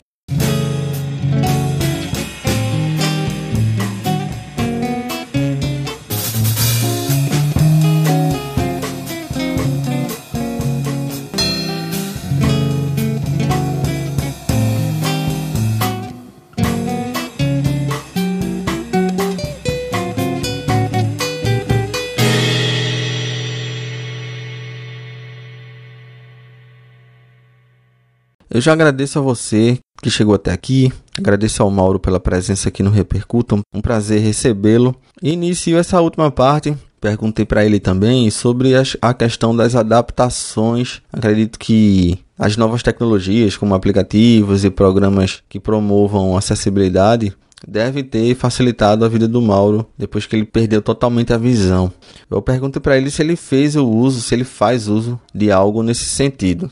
Eu 28.58 28.62
já 28.62 28.72
agradeço 28.72 29.20
a 29.20 29.22
você 29.22 29.78
que 30.02 30.10
chegou 30.10 30.34
até 30.34 30.50
aqui, 30.50 30.92
agradeço 31.16 31.62
ao 31.62 31.70
Mauro 31.70 32.00
pela 32.00 32.18
presença 32.18 32.68
aqui 32.68 32.82
no 32.82 32.90
Repercuta, 32.90 33.54
um 33.72 33.80
prazer 33.80 34.20
recebê-lo. 34.20 34.96
Inicio 35.22 35.78
essa 35.78 36.00
última 36.00 36.28
parte 36.28 36.76
perguntei 37.00 37.44
para 37.44 37.64
ele 37.64 37.78
também 37.78 38.28
sobre 38.32 38.72
a 39.00 39.14
questão 39.14 39.54
das 39.54 39.76
adaptações. 39.76 41.00
Acredito 41.12 41.56
que 41.56 42.18
as 42.36 42.56
novas 42.56 42.82
tecnologias, 42.82 43.56
como 43.56 43.76
aplicativos 43.76 44.64
e 44.64 44.70
programas 44.70 45.40
que 45.48 45.60
promovam 45.60 46.36
acessibilidade, 46.36 47.32
deve 47.64 48.02
ter 48.02 48.34
facilitado 48.34 49.04
a 49.04 49.08
vida 49.08 49.28
do 49.28 49.40
Mauro 49.40 49.86
depois 49.96 50.26
que 50.26 50.34
ele 50.34 50.44
perdeu 50.44 50.82
totalmente 50.82 51.32
a 51.32 51.38
visão. 51.38 51.92
Eu 52.28 52.42
pergunto 52.42 52.80
para 52.80 52.96
ele 52.96 53.08
se 53.08 53.22
ele 53.22 53.36
fez 53.36 53.76
o 53.76 53.86
uso, 53.88 54.20
se 54.20 54.34
ele 54.34 54.42
faz 54.42 54.88
uso 54.88 55.16
de 55.32 55.52
algo 55.52 55.80
nesse 55.80 56.06
sentido. 56.06 56.68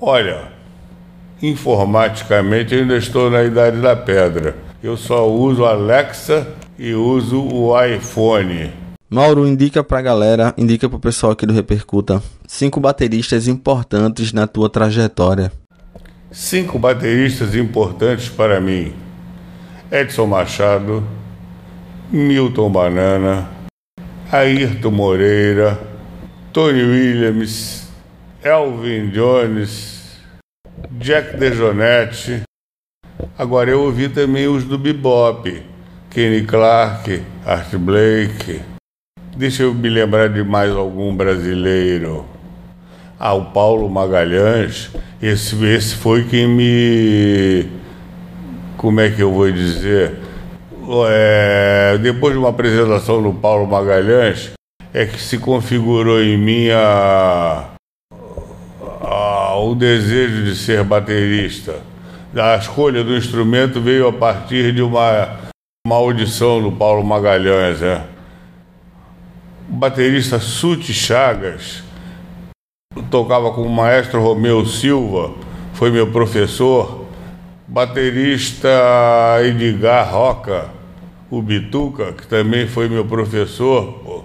Olha, 0.00 0.63
informaticamente 1.48 2.74
eu 2.74 2.80
ainda 2.80 2.96
estou 2.96 3.30
na 3.30 3.42
idade 3.42 3.80
da 3.80 3.94
pedra. 3.94 4.56
Eu 4.82 4.96
só 4.96 5.28
uso 5.30 5.64
Alexa 5.64 6.46
e 6.78 6.94
uso 6.94 7.40
o 7.42 7.82
iPhone. 7.82 8.70
Mauro 9.08 9.46
indica 9.46 9.84
pra 9.84 10.02
galera, 10.02 10.54
indica 10.56 10.88
pro 10.88 10.98
pessoal 10.98 11.32
aqui 11.32 11.46
do 11.46 11.52
Repercuta, 11.52 12.22
cinco 12.46 12.80
bateristas 12.80 13.46
importantes 13.46 14.32
na 14.32 14.46
tua 14.46 14.68
trajetória. 14.68 15.52
Cinco 16.32 16.78
bateristas 16.78 17.54
importantes 17.54 18.28
para 18.28 18.60
mim. 18.60 18.92
Edson 19.90 20.26
Machado, 20.26 21.06
Milton 22.10 22.70
Banana, 22.70 23.48
Ayrton 24.32 24.90
Moreira, 24.90 25.78
Tony 26.52 26.82
Williams, 26.82 27.86
Elvin 28.42 29.10
Jones, 29.10 29.93
Jack 30.92 31.36
DeJohnette. 31.36 32.42
Agora 33.38 33.70
eu 33.70 33.82
ouvi 33.82 34.08
também 34.08 34.46
os 34.46 34.64
do 34.64 34.78
bebop, 34.78 35.62
Kenny 36.10 36.42
Clark, 36.42 37.22
Art 37.44 37.74
Blake. 37.76 38.60
Deixa 39.36 39.64
eu 39.64 39.74
me 39.74 39.88
lembrar 39.88 40.28
de 40.28 40.42
mais 40.42 40.70
algum 40.72 41.14
brasileiro. 41.14 42.26
Ah, 43.18 43.34
o 43.34 43.46
Paulo 43.46 43.88
Magalhães. 43.88 44.90
Esse, 45.20 45.64
esse 45.64 45.94
foi 45.94 46.24
quem 46.24 46.48
me 46.48 47.68
como 48.84 49.00
é 49.00 49.08
que 49.08 49.22
eu 49.22 49.32
vou 49.32 49.50
dizer? 49.50 50.18
É, 51.08 51.96
depois 52.02 52.34
de 52.34 52.38
uma 52.38 52.50
apresentação 52.50 53.22
do 53.22 53.32
Paulo 53.32 53.66
Magalhães, 53.66 54.52
é 54.92 55.06
que 55.06 55.18
se 55.18 55.38
configurou 55.38 56.22
em 56.22 56.36
mim 56.36 56.68
a, 56.68 57.73
o 59.56 59.74
desejo 59.74 60.44
de 60.44 60.56
ser 60.56 60.82
baterista. 60.84 61.80
A 62.34 62.56
escolha 62.56 63.04
do 63.04 63.16
instrumento 63.16 63.80
veio 63.80 64.08
a 64.08 64.12
partir 64.12 64.72
de 64.72 64.82
uma, 64.82 65.38
uma 65.86 65.96
audição 65.96 66.60
do 66.62 66.72
Paulo 66.72 67.04
Magalhães. 67.04 67.80
Né? 67.80 68.04
O 69.70 69.74
baterista 69.74 70.38
Suti 70.40 70.92
Chagas 70.92 71.82
tocava 73.10 73.52
com 73.52 73.62
o 73.62 73.70
maestro 73.70 74.20
Romeu 74.20 74.66
Silva, 74.66 75.34
foi 75.74 75.90
meu 75.90 76.10
professor 76.10 77.04
baterista 77.66 78.68
Edgar 79.42 80.12
Roca, 80.12 80.70
o 81.30 81.40
Bituca, 81.40 82.12
que 82.12 82.26
também 82.26 82.66
foi 82.66 82.88
meu 82.88 83.04
professor, 83.04 84.24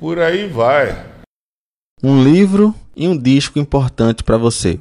por 0.00 0.18
aí 0.18 0.46
vai. 0.46 1.06
Um 2.02 2.22
livro 2.22 2.74
e 2.96 3.08
um 3.08 3.16
disco 3.16 3.58
importante 3.58 4.22
para 4.22 4.36
você. 4.36 4.78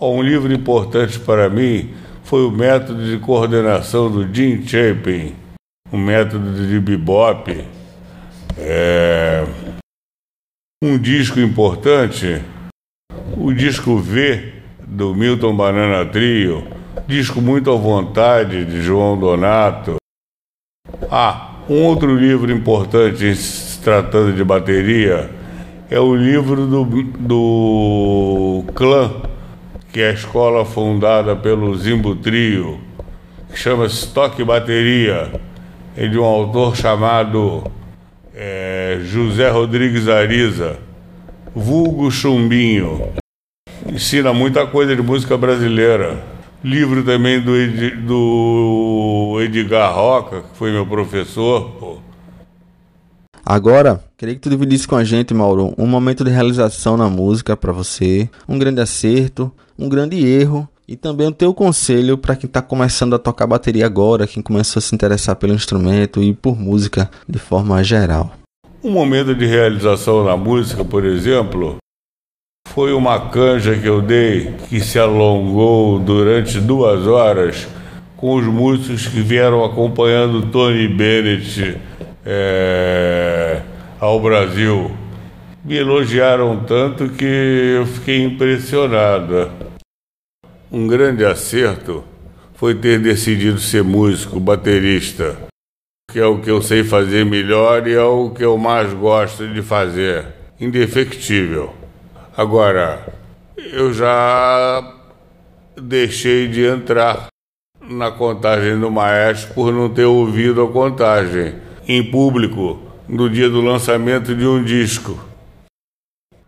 Um 0.00 0.22
livro 0.22 0.52
importante 0.52 1.18
para 1.18 1.48
mim 1.48 1.94
foi 2.22 2.44
o 2.46 2.50
método 2.50 3.04
de 3.04 3.18
coordenação 3.18 4.10
do 4.10 4.32
Jim 4.32 4.66
Chapin, 4.66 5.34
o 5.90 5.96
método 5.96 6.66
de 6.66 6.78
bebop. 6.78 7.64
É... 8.56 9.44
Um 10.82 10.96
disco 10.96 11.40
importante, 11.40 12.40
o 13.36 13.52
disco 13.52 13.98
V 13.98 14.52
do 14.86 15.14
Milton 15.14 15.56
Banana 15.56 16.04
Trio, 16.08 16.78
Disco 17.08 17.40
muito 17.40 17.70
à 17.70 17.74
vontade 17.74 18.66
de 18.66 18.82
João 18.82 19.18
Donato. 19.18 19.96
Ah, 21.10 21.54
um 21.66 21.84
outro 21.84 22.14
livro 22.14 22.52
importante 22.52 23.34
se 23.34 23.80
tratando 23.80 24.34
de 24.34 24.44
bateria 24.44 25.30
é 25.90 25.98
o 25.98 26.14
livro 26.14 26.66
do, 26.66 26.84
do 26.84 28.64
Clã, 28.74 29.22
que 29.90 30.00
é 30.00 30.10
a 30.10 30.12
escola 30.12 30.64
fundada 30.64 31.34
pelo 31.34 31.74
Zimbo 31.76 32.14
Trio, 32.14 32.78
que 33.50 33.58
chama-se 33.58 34.12
Toque 34.12 34.44
Bateria. 34.44 35.32
É 35.96 36.06
de 36.06 36.18
um 36.18 36.24
autor 36.24 36.76
chamado 36.76 37.64
é, 38.34 39.00
José 39.02 39.50
Rodrigues 39.50 40.08
Ariza, 40.08 40.78
vulgo 41.54 42.10
Chumbinho. 42.10 43.08
Ensina 43.86 44.32
muita 44.32 44.66
coisa 44.66 44.94
de 44.94 45.02
música 45.02 45.36
brasileira. 45.36 46.22
Livro 46.62 47.02
também 47.02 47.40
do, 47.40 47.56
Ed, 47.56 47.90
do 47.96 49.38
Edgar 49.40 49.92
Roca, 49.94 50.42
que 50.42 50.56
foi 50.56 50.70
meu 50.70 50.86
professor. 50.86 51.70
Pô. 51.80 52.07
Agora, 53.50 54.04
queria 54.18 54.34
que 54.34 54.42
tu 54.42 54.50
dividisse 54.50 54.86
com 54.86 54.94
a 54.94 55.02
gente, 55.02 55.32
Mauro, 55.32 55.72
um 55.78 55.86
momento 55.86 56.22
de 56.22 56.30
realização 56.30 56.98
na 56.98 57.08
música 57.08 57.56
para 57.56 57.72
você, 57.72 58.28
um 58.46 58.58
grande 58.58 58.78
acerto, 58.78 59.50
um 59.78 59.88
grande 59.88 60.22
erro 60.22 60.68
e 60.86 60.94
também 60.94 61.28
o 61.28 61.32
teu 61.32 61.54
conselho 61.54 62.18
para 62.18 62.36
quem 62.36 62.46
está 62.46 62.60
começando 62.60 63.14
a 63.14 63.18
tocar 63.18 63.46
bateria 63.46 63.86
agora, 63.86 64.26
quem 64.26 64.42
começou 64.42 64.80
a 64.80 64.82
se 64.82 64.94
interessar 64.94 65.34
pelo 65.36 65.54
instrumento 65.54 66.22
e 66.22 66.34
por 66.34 66.60
música 66.60 67.10
de 67.26 67.38
forma 67.38 67.82
geral. 67.82 68.34
Um 68.84 68.90
momento 68.90 69.34
de 69.34 69.46
realização 69.46 70.24
na 70.24 70.36
música, 70.36 70.84
por 70.84 71.06
exemplo, 71.06 71.78
foi 72.68 72.92
uma 72.92 73.30
canja 73.30 73.74
que 73.78 73.86
eu 73.86 74.02
dei 74.02 74.56
que 74.68 74.78
se 74.78 74.98
alongou 74.98 75.98
durante 75.98 76.60
duas 76.60 77.06
horas 77.06 77.66
com 78.14 78.34
os 78.34 78.44
músicos 78.44 79.06
que 79.06 79.22
vieram 79.22 79.64
acompanhando 79.64 80.50
Tony 80.50 80.86
Bennett 80.86 81.78
é, 82.30 83.62
ao 83.98 84.20
Brasil. 84.20 84.94
Me 85.64 85.76
elogiaram 85.76 86.62
tanto 86.64 87.08
que 87.08 87.24
eu 87.24 87.86
fiquei 87.86 88.22
impressionado. 88.22 89.50
Um 90.70 90.86
grande 90.86 91.24
acerto 91.24 92.04
foi 92.54 92.74
ter 92.74 92.98
decidido 92.98 93.58
ser 93.58 93.82
músico, 93.82 94.38
baterista, 94.38 95.38
que 96.10 96.18
é 96.18 96.26
o 96.26 96.38
que 96.38 96.50
eu 96.50 96.60
sei 96.60 96.84
fazer 96.84 97.24
melhor 97.24 97.86
e 97.86 97.94
é 97.94 98.02
o 98.02 98.30
que 98.30 98.44
eu 98.44 98.58
mais 98.58 98.92
gosto 98.92 99.48
de 99.48 99.62
fazer. 99.62 100.26
Indefectível. 100.60 101.72
Agora, 102.36 103.06
eu 103.56 103.92
já 103.92 104.96
deixei 105.80 106.46
de 106.48 106.64
entrar 106.66 107.28
na 107.80 108.10
contagem 108.10 108.78
do 108.78 108.90
maestro 108.90 109.54
por 109.54 109.72
não 109.72 109.88
ter 109.88 110.04
ouvido 110.04 110.62
a 110.62 110.70
contagem 110.70 111.67
em 111.88 112.04
público 112.04 112.78
no 113.08 113.30
dia 113.30 113.48
do 113.48 113.62
lançamento 113.62 114.34
de 114.34 114.46
um 114.46 114.62
disco. 114.62 115.18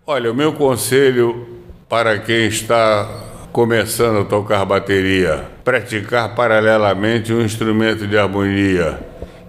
Olha, 0.07 0.30
o 0.30 0.34
meu 0.34 0.53
conselho 0.53 1.49
para 1.88 2.18
quem 2.18 2.47
está 2.47 3.49
começando 3.51 4.20
a 4.20 4.24
tocar 4.24 4.64
bateria, 4.64 5.49
praticar 5.64 6.34
paralelamente 6.34 7.32
um 7.32 7.41
instrumento 7.41 8.07
de 8.07 8.16
harmonia 8.16 9.01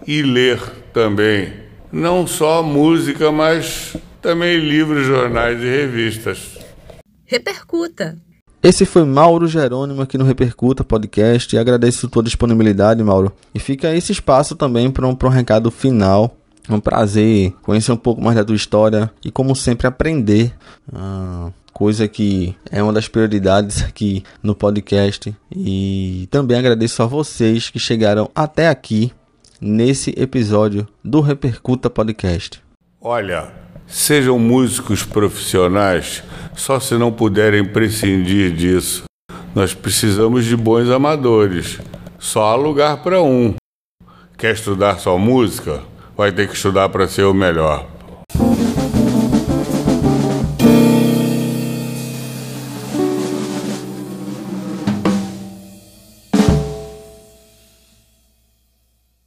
e 0.07 0.21
ler 0.21 0.59
também, 0.93 1.53
não 1.91 2.25
só 2.25 2.63
música, 2.63 3.31
mas 3.31 3.95
também 4.21 4.57
livros, 4.57 5.05
jornais 5.05 5.61
e 5.61 5.65
revistas. 5.65 6.57
Repercuta. 7.25 8.17
Esse 8.63 8.85
foi 8.85 9.03
Mauro 9.03 9.47
Jerônimo 9.47 10.03
aqui 10.03 10.19
no 10.19 10.23
Repercuta 10.23 10.83
Podcast. 10.83 11.55
E 11.55 11.57
agradeço 11.57 12.05
a 12.05 12.09
tua 12.09 12.21
disponibilidade, 12.21 13.03
Mauro. 13.03 13.33
E 13.55 13.59
fica 13.59 13.95
esse 13.95 14.11
espaço 14.11 14.55
também 14.55 14.91
para 14.91 15.07
um, 15.07 15.17
um 15.19 15.29
recado 15.29 15.71
final. 15.71 16.37
É 16.69 16.73
um 16.73 16.79
prazer 16.79 17.53
conhecer 17.63 17.91
um 17.91 17.97
pouco 17.97 18.21
mais 18.21 18.35
da 18.37 18.45
tua 18.45 18.55
história 18.55 19.11
e, 19.25 19.31
como 19.31 19.55
sempre, 19.55 19.87
aprender. 19.87 20.53
Ah, 20.93 21.49
coisa 21.73 22.07
que 22.07 22.55
é 22.71 22.83
uma 22.83 22.93
das 22.93 23.07
prioridades 23.07 23.83
aqui 23.83 24.23
no 24.43 24.53
podcast. 24.53 25.35
E 25.51 26.27
também 26.29 26.55
agradeço 26.55 27.01
a 27.01 27.07
vocês 27.07 27.67
que 27.71 27.79
chegaram 27.79 28.29
até 28.35 28.69
aqui 28.69 29.11
nesse 29.59 30.13
episódio 30.15 30.87
do 31.03 31.19
Repercuta 31.19 31.89
Podcast. 31.89 32.61
Olha, 33.01 33.51
Sejam 33.91 34.39
músicos 34.39 35.03
profissionais, 35.03 36.23
só 36.55 36.79
se 36.79 36.95
não 36.95 37.11
puderem 37.11 37.65
prescindir 37.65 38.49
disso. 38.53 39.03
Nós 39.53 39.73
precisamos 39.73 40.45
de 40.45 40.55
bons 40.55 40.89
amadores. 40.89 41.77
Só 42.17 42.45
há 42.45 42.55
lugar 42.55 43.03
para 43.03 43.21
um. 43.21 43.53
Quer 44.37 44.53
estudar 44.53 44.97
só 44.97 45.17
música? 45.17 45.81
Vai 46.15 46.31
ter 46.31 46.47
que 46.47 46.55
estudar 46.55 46.87
para 46.87 47.05
ser 47.05 47.23
o 47.23 47.33
melhor. 47.33 47.85